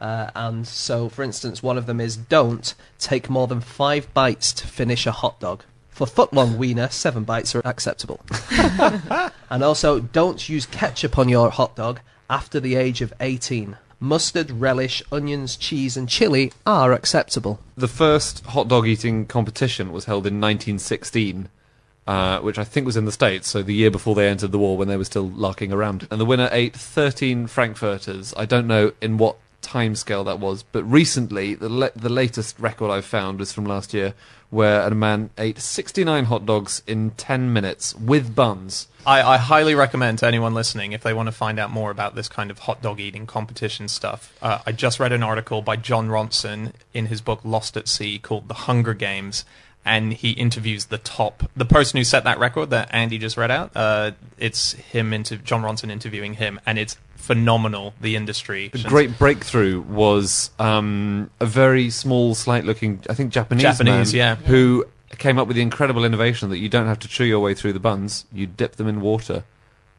Uh, 0.02 0.28
and 0.34 0.66
so, 0.66 1.08
for 1.08 1.22
instance, 1.22 1.62
one 1.62 1.78
of 1.78 1.86
them 1.86 2.00
is 2.00 2.16
don't 2.16 2.74
take 2.98 3.30
more 3.30 3.46
than 3.46 3.60
five 3.60 4.12
bites 4.12 4.52
to 4.52 4.66
finish 4.66 5.06
a 5.06 5.12
hot 5.12 5.38
dog. 5.38 5.62
For 5.90 6.08
footlong 6.08 6.56
wiener, 6.56 6.88
seven 6.88 7.22
bites 7.22 7.54
are 7.54 7.62
acceptable. 7.64 8.20
and 9.48 9.62
also, 9.62 10.00
don't 10.00 10.48
use 10.48 10.66
ketchup 10.66 11.18
on 11.18 11.28
your 11.28 11.50
hot 11.50 11.76
dog 11.76 12.00
after 12.28 12.58
the 12.58 12.74
age 12.74 13.00
of 13.00 13.12
18. 13.20 13.76
mustard, 14.00 14.50
relish, 14.50 15.04
onions, 15.12 15.54
cheese, 15.56 15.96
and 15.96 16.08
chili 16.08 16.52
are 16.66 16.92
acceptable. 16.92 17.60
The 17.76 17.86
first 17.86 18.44
hot 18.46 18.66
dog 18.66 18.88
eating 18.88 19.26
competition 19.26 19.92
was 19.92 20.06
held 20.06 20.26
in 20.26 20.40
1916, 20.40 21.48
uh, 22.08 22.40
which 22.40 22.58
I 22.58 22.64
think 22.64 22.86
was 22.86 22.96
in 22.96 23.04
the 23.04 23.12
States, 23.12 23.46
so 23.46 23.62
the 23.62 23.72
year 23.72 23.92
before 23.92 24.16
they 24.16 24.26
entered 24.26 24.50
the 24.50 24.58
war 24.58 24.76
when 24.76 24.88
they 24.88 24.96
were 24.96 25.04
still 25.04 25.28
larking 25.28 25.72
around. 25.72 26.08
And 26.10 26.20
the 26.20 26.24
winner 26.24 26.48
ate 26.50 26.74
13 26.74 27.46
Frankfurters. 27.46 28.34
I 28.36 28.46
don't 28.46 28.66
know 28.66 28.90
in 29.00 29.18
what 29.18 29.36
time 29.62 29.94
scale 29.94 30.24
that 30.24 30.38
was, 30.38 30.62
but 30.62 30.84
recently, 30.84 31.54
the, 31.54 31.68
le- 31.68 31.92
the 31.96 32.08
latest 32.08 32.58
record 32.58 32.90
I've 32.90 33.04
found 33.04 33.38
was 33.38 33.52
from 33.52 33.64
last 33.64 33.94
year, 33.94 34.14
where 34.50 34.82
a 34.82 34.94
man 34.94 35.30
ate 35.38 35.58
69 35.58 36.26
hot 36.26 36.44
dogs 36.44 36.82
in 36.86 37.12
10 37.12 37.52
minutes 37.52 37.94
with 37.94 38.34
buns. 38.34 38.88
I, 39.06 39.22
I 39.22 39.36
highly 39.38 39.74
recommend 39.74 40.18
to 40.18 40.26
anyone 40.26 40.52
listening 40.52 40.92
if 40.92 41.02
they 41.02 41.14
want 41.14 41.28
to 41.28 41.32
find 41.32 41.58
out 41.58 41.70
more 41.70 41.90
about 41.90 42.14
this 42.14 42.28
kind 42.28 42.50
of 42.50 42.60
hot 42.60 42.82
dog 42.82 43.00
eating 43.00 43.26
competition 43.26 43.88
stuff. 43.88 44.36
Uh, 44.42 44.58
I 44.66 44.72
just 44.72 45.00
read 45.00 45.12
an 45.12 45.22
article 45.22 45.62
by 45.62 45.76
Jon 45.76 46.08
Ronson 46.08 46.72
in 46.92 47.06
his 47.06 47.20
book 47.20 47.40
Lost 47.44 47.76
at 47.76 47.88
Sea 47.88 48.18
called 48.18 48.48
The 48.48 48.54
Hunger 48.54 48.94
Games, 48.94 49.44
and 49.84 50.12
he 50.12 50.30
interviews 50.32 50.86
the 50.86 50.98
top, 50.98 51.50
the 51.56 51.64
person 51.64 51.96
who 51.96 52.04
set 52.04 52.24
that 52.24 52.38
record 52.38 52.70
that 52.70 52.88
Andy 52.92 53.18
just 53.18 53.36
read 53.36 53.50
out. 53.50 53.72
Uh, 53.74 54.12
it's 54.38 54.72
him, 54.72 55.12
into 55.12 55.36
Jon 55.38 55.62
Ronson 55.62 55.90
interviewing 55.90 56.34
him, 56.34 56.60
and 56.66 56.78
it's 56.78 56.96
phenomenal. 57.22 57.94
The 58.00 58.16
industry, 58.16 58.68
The 58.68 58.80
great 58.80 59.16
breakthrough 59.18 59.80
was 59.80 60.50
um, 60.58 61.30
a 61.40 61.46
very 61.46 61.88
small, 61.88 62.34
slight-looking, 62.34 63.04
I 63.08 63.14
think 63.14 63.32
Japanese, 63.32 63.62
Japanese, 63.62 64.12
man 64.12 64.18
yeah. 64.18 64.34
who 64.46 64.84
came 65.18 65.38
up 65.38 65.46
with 65.46 65.56
the 65.56 65.62
incredible 65.62 66.04
innovation 66.04 66.50
that 66.50 66.58
you 66.58 66.68
don't 66.68 66.86
have 66.86 66.98
to 67.00 67.08
chew 67.08 67.24
your 67.24 67.40
way 67.40 67.54
through 67.54 67.72
the 67.72 67.80
buns; 67.80 68.26
you 68.32 68.46
dip 68.46 68.76
them 68.76 68.88
in 68.88 69.00
water, 69.00 69.44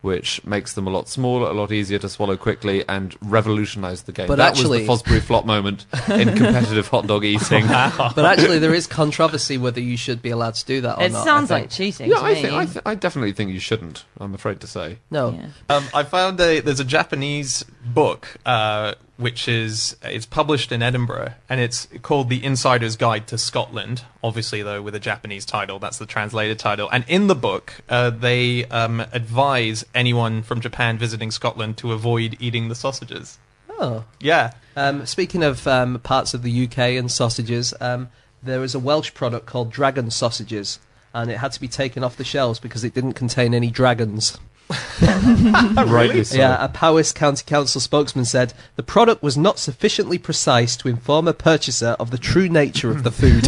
which 0.04 0.44
makes 0.46 0.74
them 0.74 0.86
a 0.86 0.90
lot 0.90 1.08
smaller, 1.08 1.50
a 1.50 1.54
lot 1.54 1.72
easier 1.72 1.98
to 1.98 2.08
swallow 2.10 2.36
quickly, 2.38 2.84
and 2.88 3.16
revolutionised 3.22 4.06
the 4.06 4.12
game. 4.12 4.28
But 4.28 4.36
that 4.36 4.52
actually- 4.52 4.86
was 4.88 5.02
the 5.04 5.10
Fosbury 5.12 5.22
flop 5.22 5.46
moment 5.46 5.86
in 6.10 6.28
competitive 6.36 6.88
hot 6.90 7.08
dog 7.08 7.24
eating. 7.26 7.66
But 7.68 8.20
actually, 8.26 8.60
there 8.60 8.74
is 8.74 8.86
controversy 8.86 9.58
whether 9.58 9.80
you 9.80 9.96
should 9.98 10.22
be 10.22 10.30
allowed 10.30 10.56
to 10.56 10.66
do 10.66 10.82
that 10.82 10.98
or 11.00 11.04
It 11.04 11.12
not. 11.14 11.22
I 11.22 11.24
sounds 11.24 11.50
like 11.50 11.70
cheating 11.70 12.10
Yeah, 12.10 12.18
to 12.18 12.22
I, 12.24 12.34
me. 12.34 12.42
think, 12.42 12.54
I, 12.54 12.66
th- 12.66 12.82
I 12.86 12.96
definitely 12.96 13.32
think 13.34 13.52
you 13.52 13.60
shouldn't. 13.60 14.04
I'm 14.20 14.34
afraid 14.34 14.60
to 14.60 14.68
say. 14.68 14.98
no. 15.10 15.32
Yeah. 15.32 15.48
Um, 15.76 15.86
I 15.94 16.04
found 16.04 16.40
a 16.42 16.60
there's 16.60 16.80
a 16.82 16.86
Japanese 16.86 17.64
book 17.86 18.28
uh, 18.46 18.96
which 19.24 19.48
is 19.48 19.96
it's 20.04 20.26
published 20.26 20.72
in 20.72 20.84
Edinburgh 20.84 21.34
and 21.50 21.60
it's 21.60 21.88
called 22.02 22.30
The 22.30 22.44
Insider's 22.44 22.96
Guide 22.96 23.26
to 23.28 23.38
Scotland. 23.38 24.04
Obviously, 24.24 24.62
though, 24.62 24.82
with 24.82 24.94
a 24.94 25.00
Japanese 25.00 25.46
title, 25.46 25.80
that's 25.80 25.98
the 25.98 26.06
translated 26.06 26.60
title. 26.60 26.90
And 26.92 27.06
in 27.08 27.28
the 27.28 27.36
book, 27.36 27.82
uh, 27.90 28.10
they 28.10 28.66
um, 28.66 29.00
advise 29.14 29.86
anyone 29.96 30.44
from 30.44 30.62
Japan 30.62 30.98
visiting 30.98 31.32
Scotland 31.32 31.78
to 31.78 31.94
avoid 31.94 32.38
eating 32.40 32.68
the 32.68 32.76
sausages. 32.76 33.40
Oh. 33.70 34.04
Yeah, 34.20 34.52
Um, 34.76 35.06
speaking 35.06 35.44
of 35.44 35.68
um, 35.68 36.00
parts 36.00 36.34
of 36.34 36.44
the 36.44 36.66
UK 36.66 36.78
and 37.00 37.12
sausages, 37.12 37.74
um, 37.80 38.10
there 38.42 38.64
is 38.64 38.76
a 38.76 38.80
Welsh 38.80 39.14
product 39.14 39.46
called 39.46 39.72
Dragon 39.72 40.12
Sausages, 40.12 40.80
and 41.14 41.32
it 41.32 41.38
had 41.38 41.52
to 41.54 41.62
be 41.62 41.68
taken 41.68 42.04
off 42.04 42.18
the 42.18 42.24
shelves 42.24 42.60
because 42.60 42.84
it 42.84 42.94
didn't 42.94 43.14
contain 43.14 43.54
any 43.54 43.70
dragons. 43.70 44.38
Rightly 45.02 46.24
so. 46.24 46.38
Yeah, 46.38 46.64
a 46.64 46.70
Powys 46.70 47.12
County 47.12 47.44
Council 47.46 47.82
spokesman 47.82 48.26
said 48.26 48.54
the 48.76 48.84
product 48.84 49.22
was 49.22 49.38
not 49.38 49.60
sufficiently 49.60 50.18
precise 50.18 50.76
to 50.78 50.88
inform 50.88 51.28
a 51.28 51.34
purchaser 51.34 51.96
of 52.00 52.12
the 52.12 52.18
true 52.18 52.50
nature 52.50 52.90
of 52.90 53.04
the 53.04 53.12
food. 53.12 53.48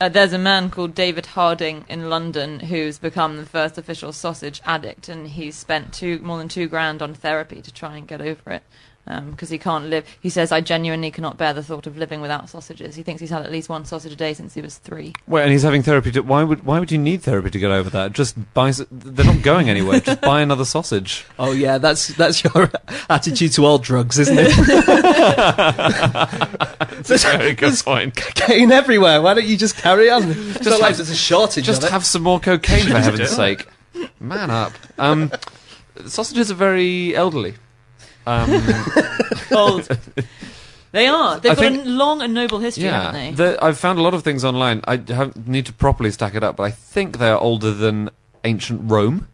Uh, 0.00 0.08
there's 0.08 0.32
a 0.32 0.38
man 0.38 0.70
called 0.70 0.94
David 0.94 1.26
Harding 1.26 1.84
in 1.88 2.08
London 2.08 2.60
who's 2.60 2.98
become 2.98 3.36
the 3.36 3.46
first 3.46 3.78
official 3.78 4.12
sausage 4.12 4.60
addict, 4.64 5.08
and 5.08 5.28
he's 5.28 5.56
spent 5.56 5.92
two 5.92 6.18
more 6.20 6.38
than 6.38 6.48
two 6.48 6.68
grand 6.68 7.02
on 7.02 7.14
therapy 7.14 7.62
to 7.62 7.72
try 7.72 7.96
and 7.96 8.06
get 8.06 8.20
over 8.20 8.52
it 8.52 8.62
because 9.30 9.50
he 9.50 9.58
can't 9.58 9.86
live. 9.86 10.04
He 10.20 10.28
says, 10.28 10.50
"I 10.52 10.60
genuinely 10.60 11.10
cannot 11.10 11.38
bear 11.38 11.52
the 11.52 11.62
thought 11.62 11.86
of 11.86 11.96
living 11.96 12.20
without 12.20 12.48
sausages." 12.50 12.96
He 12.96 13.02
thinks 13.02 13.20
he's 13.20 13.30
had 13.30 13.42
at 13.44 13.52
least 13.52 13.68
one 13.68 13.84
sausage 13.84 14.12
a 14.12 14.16
day 14.16 14.34
since 14.34 14.54
he 14.54 14.60
was 14.60 14.78
three. 14.78 15.12
Well, 15.28 15.42
and 15.42 15.52
he's 15.52 15.62
having 15.62 15.82
therapy. 15.82 16.10
To, 16.12 16.20
why 16.22 16.42
would 16.42 16.64
why 16.64 16.80
would 16.80 16.90
you 16.90 16.98
need 16.98 17.22
therapy 17.22 17.50
to 17.50 17.58
get 17.58 17.70
over 17.70 17.88
that? 17.90 18.12
Just 18.12 18.36
buy. 18.54 18.72
They're 18.90 19.24
not 19.24 19.42
going 19.42 19.70
anywhere. 19.70 20.00
Just 20.00 20.20
buy 20.20 20.40
another 20.40 20.64
sausage. 20.64 21.24
oh 21.38 21.52
yeah, 21.52 21.78
that's 21.78 22.08
that's 22.08 22.42
your 22.42 22.70
attitude 23.10 23.52
to 23.52 23.64
all 23.64 23.78
drugs, 23.78 24.18
isn't 24.18 24.36
it? 24.38 24.46
That's 26.96 27.24
a 27.24 27.38
very 27.38 27.52
good 27.54 27.74
point. 27.84 28.16
Cocaine 28.16 28.72
everywhere. 28.72 29.20
Why 29.22 29.34
don't 29.34 29.46
you 29.46 29.56
just 29.56 29.76
carry 29.76 30.10
on? 30.10 30.22
Just 30.32 30.64
not 30.64 30.80
like 30.80 30.88
have- 30.88 30.96
there's 30.96 31.10
a 31.10 31.14
shortage 31.14 31.64
Just 31.64 31.82
of 31.82 31.88
it. 31.88 31.92
have 31.92 32.04
some 32.04 32.22
more 32.22 32.40
cocaine 32.40 32.86
for 32.86 32.98
heaven's 32.98 33.30
sake. 33.30 33.66
Man 34.18 34.50
up. 34.50 34.72
Um, 34.98 35.30
sausages 36.06 36.50
are 36.50 36.54
very 36.54 37.14
elderly. 37.14 37.54
Um, 38.26 38.50
Old. 39.52 39.88
they 40.92 41.06
are. 41.06 41.38
They've 41.40 41.52
I 41.52 41.54
got 41.54 41.60
think- 41.60 41.84
a 41.84 41.88
long 41.88 42.22
and 42.22 42.34
noble 42.34 42.58
history, 42.58 42.84
yeah, 42.84 43.12
haven't 43.12 43.36
they? 43.36 43.44
the- 43.52 43.64
I've 43.64 43.78
found 43.78 43.98
a 43.98 44.02
lot 44.02 44.14
of 44.14 44.22
things 44.22 44.44
online. 44.44 44.82
I 44.86 44.96
have, 45.08 45.46
need 45.46 45.66
to 45.66 45.72
properly 45.72 46.10
stack 46.10 46.34
it 46.34 46.42
up, 46.42 46.56
but 46.56 46.64
I 46.64 46.70
think 46.70 47.18
they 47.18 47.28
are 47.28 47.38
older 47.38 47.72
than 47.72 48.10
ancient 48.44 48.90
Rome, 48.90 49.28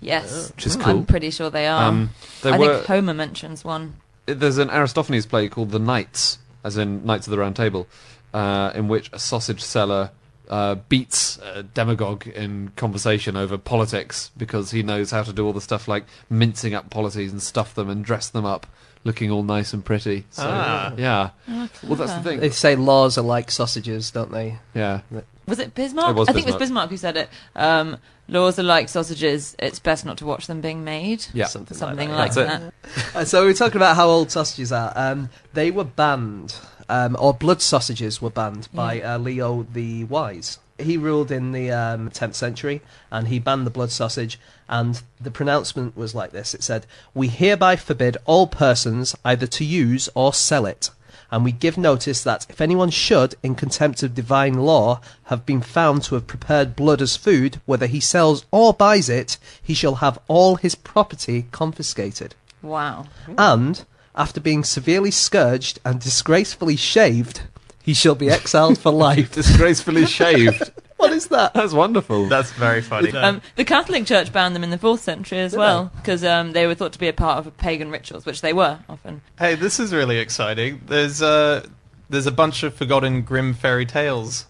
yes, 0.00 0.50
which 0.54 0.66
is 0.66 0.76
cool. 0.76 0.86
I'm 0.98 1.06
pretty 1.06 1.30
sure 1.30 1.50
they 1.50 1.66
are. 1.66 1.84
Um, 1.88 2.10
I 2.44 2.58
were. 2.58 2.74
think 2.76 2.86
Homer 2.86 3.14
mentions 3.14 3.64
one. 3.64 3.94
there's 4.26 4.58
an 4.58 4.70
Aristophanes 4.70 5.26
play 5.26 5.48
called 5.48 5.70
The 5.70 5.78
Knights, 5.78 6.38
as 6.64 6.76
in 6.76 7.04
Knights 7.04 7.26
of 7.26 7.30
the 7.32 7.38
Round 7.38 7.56
Table, 7.56 7.86
uh, 8.34 8.72
in 8.74 8.88
which 8.88 9.10
a 9.12 9.18
sausage 9.18 9.60
seller 9.62 10.10
uh, 10.48 10.76
beats 10.88 11.38
a 11.38 11.62
demagogue 11.62 12.26
in 12.26 12.70
conversation 12.76 13.36
over 13.36 13.58
politics 13.58 14.30
because 14.36 14.70
he 14.70 14.82
knows 14.82 15.10
how 15.10 15.22
to 15.22 15.32
do 15.32 15.46
all 15.46 15.52
the 15.52 15.60
stuff 15.60 15.86
like 15.88 16.04
mincing 16.30 16.74
up 16.74 16.90
policies 16.90 17.32
and 17.32 17.42
stuff 17.42 17.74
them 17.74 17.88
and 17.90 18.04
dress 18.04 18.28
them 18.28 18.44
up, 18.44 18.66
looking 19.04 19.30
all 19.30 19.42
nice 19.42 19.72
and 19.72 19.84
pretty. 19.84 20.24
So, 20.30 20.42
Ah. 20.46 20.92
yeah. 20.96 21.30
Oh, 21.48 21.68
Well, 21.84 21.96
that's 21.96 22.14
the 22.14 22.22
thing. 22.22 22.40
They 22.40 22.50
say 22.50 22.76
laws 22.76 23.18
are 23.18 23.22
like 23.22 23.50
sausages, 23.50 24.10
don't 24.10 24.32
they? 24.32 24.58
Yeah. 24.74 25.00
Was 25.46 25.58
it 25.58 25.74
Bismarck? 25.74 26.10
It 26.10 26.14
was 26.16 26.28
I 26.28 26.32
think 26.32 26.46
it 26.46 26.52
was 26.52 26.56
Bismarck. 26.58 26.88
Bismarck 26.88 26.90
who 26.90 26.96
said 26.98 27.16
it. 27.16 27.30
Um, 27.56 27.96
laws 28.28 28.58
are 28.58 28.62
like 28.62 28.88
sausages. 28.90 29.56
It's 29.58 29.78
best 29.78 30.04
not 30.04 30.18
to 30.18 30.26
watch 30.26 30.46
them 30.46 30.60
being 30.60 30.84
made. 30.84 31.24
Yeah. 31.32 31.46
Something, 31.46 31.76
Something 31.76 32.10
like 32.10 32.36
like, 32.36 32.48
that. 32.48 32.72
Uh, 33.14 33.24
so 33.24 33.40
we 33.42 33.48
were 33.48 33.54
talking 33.54 33.76
about 33.76 33.96
how 33.96 34.08
old 34.08 34.30
sausages 34.30 34.72
are. 34.72 34.92
Um, 34.94 35.30
they 35.54 35.70
were 35.70 35.84
banned, 35.84 36.54
um, 36.88 37.16
or 37.18 37.34
blood 37.34 37.60
sausages 37.62 38.20
were 38.22 38.30
banned 38.30 38.68
by 38.72 39.00
uh, 39.00 39.18
Leo 39.18 39.64
the 39.72 40.04
Wise. 40.04 40.58
He 40.78 40.96
ruled 40.96 41.32
in 41.32 41.50
the 41.52 41.72
um, 41.72 42.08
10th 42.10 42.34
century, 42.36 42.82
and 43.10 43.26
he 43.28 43.40
banned 43.40 43.66
the 43.66 43.70
blood 43.70 43.90
sausage. 43.90 44.38
And 44.68 45.02
the 45.20 45.30
pronouncement 45.32 45.96
was 45.96 46.14
like 46.14 46.30
this: 46.30 46.54
It 46.54 46.62
said, 46.62 46.86
"We 47.14 47.28
hereby 47.28 47.76
forbid 47.76 48.16
all 48.26 48.46
persons 48.46 49.16
either 49.24 49.46
to 49.48 49.64
use 49.64 50.08
or 50.14 50.32
sell 50.32 50.66
it." 50.66 50.90
And 51.30 51.44
we 51.44 51.52
give 51.52 51.76
notice 51.76 52.22
that 52.22 52.46
if 52.48 52.58
anyone 52.60 52.88
should, 52.90 53.34
in 53.42 53.54
contempt 53.54 54.02
of 54.02 54.14
divine 54.14 54.54
law, 54.54 55.00
have 55.24 55.44
been 55.44 55.60
found 55.60 56.02
to 56.04 56.14
have 56.14 56.26
prepared 56.26 56.74
blood 56.74 57.02
as 57.02 57.16
food, 57.16 57.60
whether 57.66 57.86
he 57.86 58.00
sells 58.00 58.46
or 58.50 58.72
buys 58.72 59.10
it, 59.10 59.36
he 59.62 59.74
shall 59.74 59.96
have 59.96 60.18
all 60.26 60.56
his 60.56 60.74
property 60.74 61.46
confiscated 61.52 62.34
Wow. 62.62 63.06
and 63.36 63.84
after 64.14 64.40
being 64.40 64.64
severely 64.64 65.10
scourged 65.10 65.78
and 65.84 66.00
disgracefully 66.00 66.76
shaved, 66.76 67.42
he 67.82 67.94
shall 67.94 68.14
be 68.14 68.30
exiled 68.30 68.78
for 68.78 68.92
life. 69.08 69.32
Disgracefully 69.32 70.06
shaved. 70.06 70.70
what 70.98 71.12
is 71.12 71.28
that? 71.28 71.54
That's 71.54 71.72
wonderful. 71.72 72.26
that's 72.26 72.52
very 72.52 72.82
funny. 72.82 73.12
Um, 73.12 73.40
the 73.56 73.64
Catholic 73.64 74.04
Church 74.04 74.32
banned 74.32 74.54
them 74.54 74.64
in 74.64 74.70
the 74.70 74.78
fourth 74.78 75.00
century 75.00 75.38
as 75.38 75.52
Did 75.52 75.58
well 75.58 75.90
because 75.96 76.24
um, 76.24 76.52
they 76.52 76.66
were 76.66 76.74
thought 76.74 76.92
to 76.92 76.98
be 76.98 77.08
a 77.08 77.12
part 77.12 77.38
of 77.38 77.56
pagan 77.56 77.90
rituals, 77.90 78.26
which 78.26 78.40
they 78.40 78.52
were 78.52 78.80
often. 78.88 79.22
Hey, 79.38 79.54
this 79.54 79.80
is 79.80 79.94
really 79.94 80.18
exciting. 80.18 80.82
There's 80.86 81.22
uh, 81.22 81.66
there's 82.10 82.26
a 82.26 82.32
bunch 82.32 82.62
of 82.62 82.74
forgotten 82.74 83.22
Grimm 83.22 83.54
fairy 83.54 83.86
tales 83.86 84.46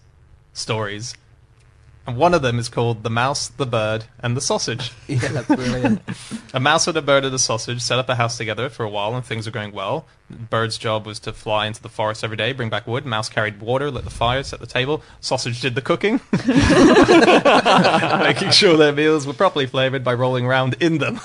stories, 0.53 1.15
and 2.07 2.17
one 2.17 2.33
of 2.33 2.41
them 2.41 2.57
is 2.59 2.69
called 2.69 3.03
"The 3.03 3.09
Mouse, 3.09 3.47
the 3.49 3.65
Bird, 3.65 4.05
and 4.19 4.35
the 4.35 4.41
Sausage." 4.41 4.91
Yeah, 5.07 5.41
brilliant. 5.43 6.01
A 6.53 6.59
mouse 6.59 6.87
and 6.87 6.97
a 6.97 7.01
bird 7.03 7.25
and 7.25 7.33
a 7.35 7.37
sausage 7.39 7.79
set 7.81 7.99
up 7.99 8.09
a 8.09 8.15
house 8.15 8.35
together 8.37 8.69
for 8.69 8.83
a 8.83 8.89
while, 8.89 9.13
and 9.15 9.23
things 9.23 9.45
were 9.45 9.51
going 9.51 9.71
well. 9.71 10.07
Bird's 10.31 10.77
job 10.79 11.05
was 11.05 11.19
to 11.19 11.31
fly 11.33 11.67
into 11.67 11.79
the 11.81 11.89
forest 11.89 12.23
every 12.23 12.37
day, 12.37 12.53
bring 12.53 12.69
back 12.71 12.87
wood. 12.87 13.05
Mouse 13.05 13.29
carried 13.29 13.61
water, 13.61 13.91
lit 13.91 14.03
the 14.03 14.09
fire, 14.09 14.41
set 14.41 14.59
the 14.59 14.65
table. 14.65 15.03
Sausage 15.21 15.61
did 15.61 15.75
the 15.75 15.81
cooking, 15.81 16.19
making 18.23 18.49
sure 18.51 18.77
their 18.77 18.93
meals 18.93 19.27
were 19.27 19.33
properly 19.33 19.67
flavored 19.67 20.03
by 20.03 20.13
rolling 20.15 20.45
around 20.45 20.75
in 20.79 20.97
them. 20.97 21.19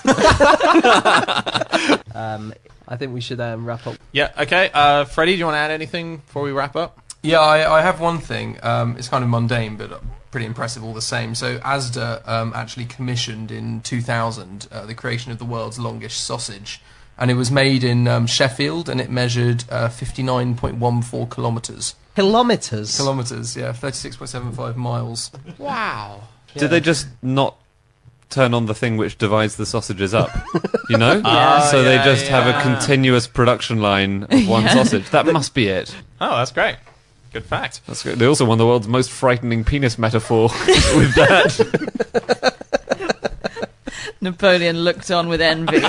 Um, 2.15 2.53
I 2.87 2.97
think 2.97 3.13
we 3.15 3.21
should 3.21 3.41
um, 3.41 3.65
wrap 3.67 3.87
up. 3.87 3.97
yeah. 4.13 4.31
Okay. 4.39 4.71
Uh, 4.73 5.05
Freddie, 5.05 5.33
do 5.33 5.39
you 5.39 5.45
want 5.47 5.55
to 5.55 5.59
add 5.61 5.71
anything 5.71 6.19
before 6.19 6.43
we 6.43 6.53
wrap 6.53 6.77
up? 6.77 6.99
Yeah, 7.23 7.41
I, 7.41 7.79
I 7.79 7.83
have 7.83 8.01
one 8.01 8.19
thing. 8.19 8.59
Um, 8.63 8.97
it's 8.99 9.09
kind 9.09 9.25
of 9.25 9.31
mundane, 9.31 9.77
but 9.77 10.03
pretty 10.35 10.47
impressive 10.47 10.83
all 10.83 10.93
the 10.93 11.01
same. 11.17 11.33
So 11.37 11.59
ASDA 11.59 12.27
um, 12.29 12.53
actually 12.57 12.87
commissioned 12.87 13.53
in 13.53 13.81
2000 13.83 14.67
uh, 14.73 14.85
the 14.85 14.95
creation 14.95 15.31
of 15.31 15.39
the 15.39 15.45
world's 15.45 15.79
longest 15.79 16.25
sausage, 16.25 16.81
and 17.17 17.31
it 17.31 17.35
was 17.35 17.53
made 17.53 17.85
in 17.85 18.09
um, 18.09 18.27
Sheffield, 18.27 18.89
and 18.89 19.01
it 19.01 19.11
measured 19.11 19.63
uh, 19.71 19.87
59.14 19.89 21.31
kilometres. 21.33 21.95
Kilometers. 22.17 22.97
Kilometres, 22.97 23.57
yeah, 23.57 23.73
36.75 23.73 24.75
miles. 24.75 25.31
wow. 25.57 26.23
Did 26.57 26.71
they 26.71 26.81
just 26.81 27.07
not 27.23 27.57
turn 28.31 28.55
on 28.55 28.67
the 28.67 28.75
thing 28.75 28.97
which 28.97 29.17
divides 29.19 29.55
the 29.55 29.67
sausages 29.67 30.13
up. 30.15 30.31
You 30.91 30.99
know, 30.99 31.23
Ah, 31.25 31.67
so 31.71 31.83
they 31.83 31.95
yeah, 31.95 32.05
just 32.05 32.27
have 32.27 32.47
a 32.47 32.61
continuous 32.61 33.27
production 33.27 33.81
line 33.81 34.25
of 34.25 34.47
one 34.49 34.63
Yeah. 34.65 34.75
sausage. 34.75 35.09
That 35.11 35.25
must 35.27 35.55
be 35.55 35.69
it. 35.69 35.95
Oh, 36.21 36.37
that's 36.37 36.53
great. 36.53 36.77
Good 37.35 37.45
fact. 37.45 37.81
That's 37.89 38.05
good. 38.05 38.21
They 38.21 38.27
also 38.27 38.45
won 38.45 38.59
the 38.59 38.67
world's 38.67 38.87
most 38.87 39.11
frightening 39.11 39.65
penis 39.65 39.99
metaphor 39.99 40.43
with 40.95 41.13
that. 41.17 42.55
Napoleon 44.21 44.85
looked 44.85 45.11
on 45.11 45.29
with 45.29 45.41
envy. 45.41 45.81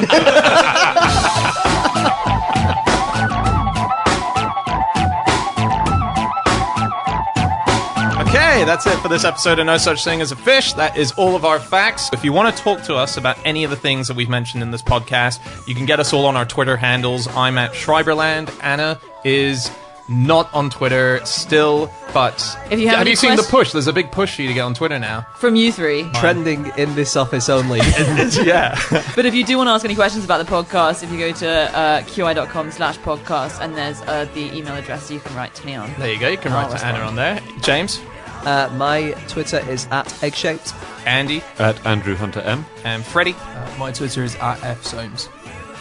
Okay, 8.17 8.63
that's 8.63 8.87
it 8.87 8.97
for 8.99 9.07
this 9.09 9.23
episode 9.23 9.59
of 9.59 9.65
No 9.65 9.77
Such 9.77 10.03
Thing 10.03 10.21
as 10.21 10.31
a 10.31 10.35
Fish. 10.35 10.73
That 10.73 10.97
is 10.97 11.11
all 11.13 11.35
of 11.35 11.45
our 11.45 11.59
facts. 11.59 12.09
If 12.13 12.23
you 12.23 12.31
want 12.33 12.55
to 12.55 12.63
talk 12.63 12.81
to 12.83 12.95
us 12.95 13.17
about 13.17 13.37
any 13.45 13.63
of 13.65 13.69
the 13.69 13.75
things 13.75 14.07
that 14.07 14.15
we've 14.15 14.29
mentioned 14.29 14.63
in 14.63 14.71
this 14.71 14.81
podcast, 14.81 15.39
you 15.67 15.75
can 15.75 15.85
get 15.85 15.99
us 15.99 16.11
all 16.13 16.25
on 16.25 16.35
our 16.37 16.45
Twitter 16.45 16.75
handles. 16.77 17.27
I'm 17.27 17.57
at 17.57 17.73
Schreiberland. 17.73 18.51
Anna 18.63 18.99
is 19.25 19.69
not 20.07 20.53
on 20.53 20.69
Twitter 20.69 21.19
still, 21.25 21.91
but 22.13 22.35
If 22.69 22.79
you 22.79 22.87
have 22.89 22.99
any 22.99 23.11
you 23.11 23.15
seen 23.15 23.35
the 23.35 23.43
push? 23.43 23.71
There's 23.71 23.87
a 23.87 23.93
big 23.93 24.11
push 24.11 24.35
for 24.35 24.41
you 24.43 24.47
to 24.49 24.53
get 24.53 24.61
on 24.61 24.73
Twitter 24.73 24.99
now. 24.99 25.25
From 25.37 25.55
you 25.55 25.71
three. 25.71 26.09
Trending 26.15 26.71
in 26.77 26.93
this 26.95 27.15
office 27.15 27.49
only. 27.49 27.79
yeah. 28.43 28.79
But 29.15 29.25
if 29.25 29.33
you 29.33 29.43
do 29.43 29.57
want 29.57 29.67
to 29.67 29.71
ask 29.71 29.83
any 29.83 29.95
questions 29.95 30.23
about 30.23 30.45
the 30.45 30.51
podcast, 30.51 31.01
if 31.03 31.11
you 31.11 31.17
go 31.17 31.31
to 31.31 31.49
uh, 31.49 32.01
qi.com 32.03 32.71
slash 32.71 32.97
podcast 32.99 33.59
and 33.61 33.75
there's 33.75 34.01
uh, 34.03 34.25
the 34.33 34.55
email 34.55 34.75
address 34.75 35.09
you 35.09 35.19
can 35.19 35.35
write 35.35 35.55
to 35.55 35.65
me 35.65 35.75
on. 35.75 35.91
There 35.97 36.13
you 36.13 36.19
go. 36.19 36.27
You 36.29 36.37
can 36.37 36.51
Oh, 36.51 36.55
write 36.55 36.69
that's 36.69 36.81
to 36.81 36.87
Anna 36.87 36.99
fine. 36.99 37.07
on 37.07 37.15
there. 37.15 37.41
James, 37.61 37.99
uh, 38.45 38.69
my 38.77 39.11
Twitter 39.27 39.59
is 39.69 39.87
at 39.91 40.23
eggshaped. 40.23 40.73
Andy, 41.07 41.43
At 41.59 41.83
Andrew 41.85 42.15
Hunter 42.15 42.39
M. 42.41 42.65
and 42.83 43.03
Freddie. 43.05 43.33
Uh, 43.37 43.75
my 43.77 43.91
Twitter 43.91 44.23
is 44.23 44.35
at 44.37 44.63
F. 44.63 44.83
fsoames. 44.83 45.29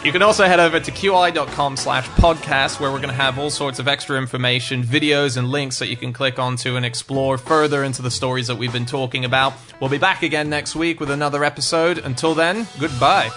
You 0.05 0.11
can 0.11 0.21
also 0.21 0.45
head 0.45 0.59
over 0.59 0.79
to 0.79 0.91
qi.com 0.91 1.77
slash 1.77 2.07
podcast 2.09 2.79
where 2.79 2.91
we're 2.91 2.99
going 2.99 3.09
to 3.09 3.15
have 3.15 3.39
all 3.39 3.49
sorts 3.49 3.79
of 3.79 3.87
extra 3.87 4.19
information, 4.19 4.83
videos, 4.83 5.35
and 5.35 5.49
links 5.49 5.79
that 5.79 5.87
you 5.87 5.97
can 5.97 6.13
click 6.13 6.37
onto 6.37 6.75
and 6.75 6.85
explore 6.85 7.39
further 7.39 7.83
into 7.83 8.03
the 8.03 8.11
stories 8.11 8.45
that 8.45 8.55
we've 8.55 8.71
been 8.71 8.85
talking 8.85 9.25
about. 9.25 9.53
We'll 9.81 9.89
be 9.89 9.97
back 9.97 10.21
again 10.21 10.47
next 10.47 10.75
week 10.75 10.99
with 10.99 11.09
another 11.09 11.43
episode. 11.43 11.97
Until 11.97 12.35
then, 12.35 12.67
goodbye. 12.79 13.31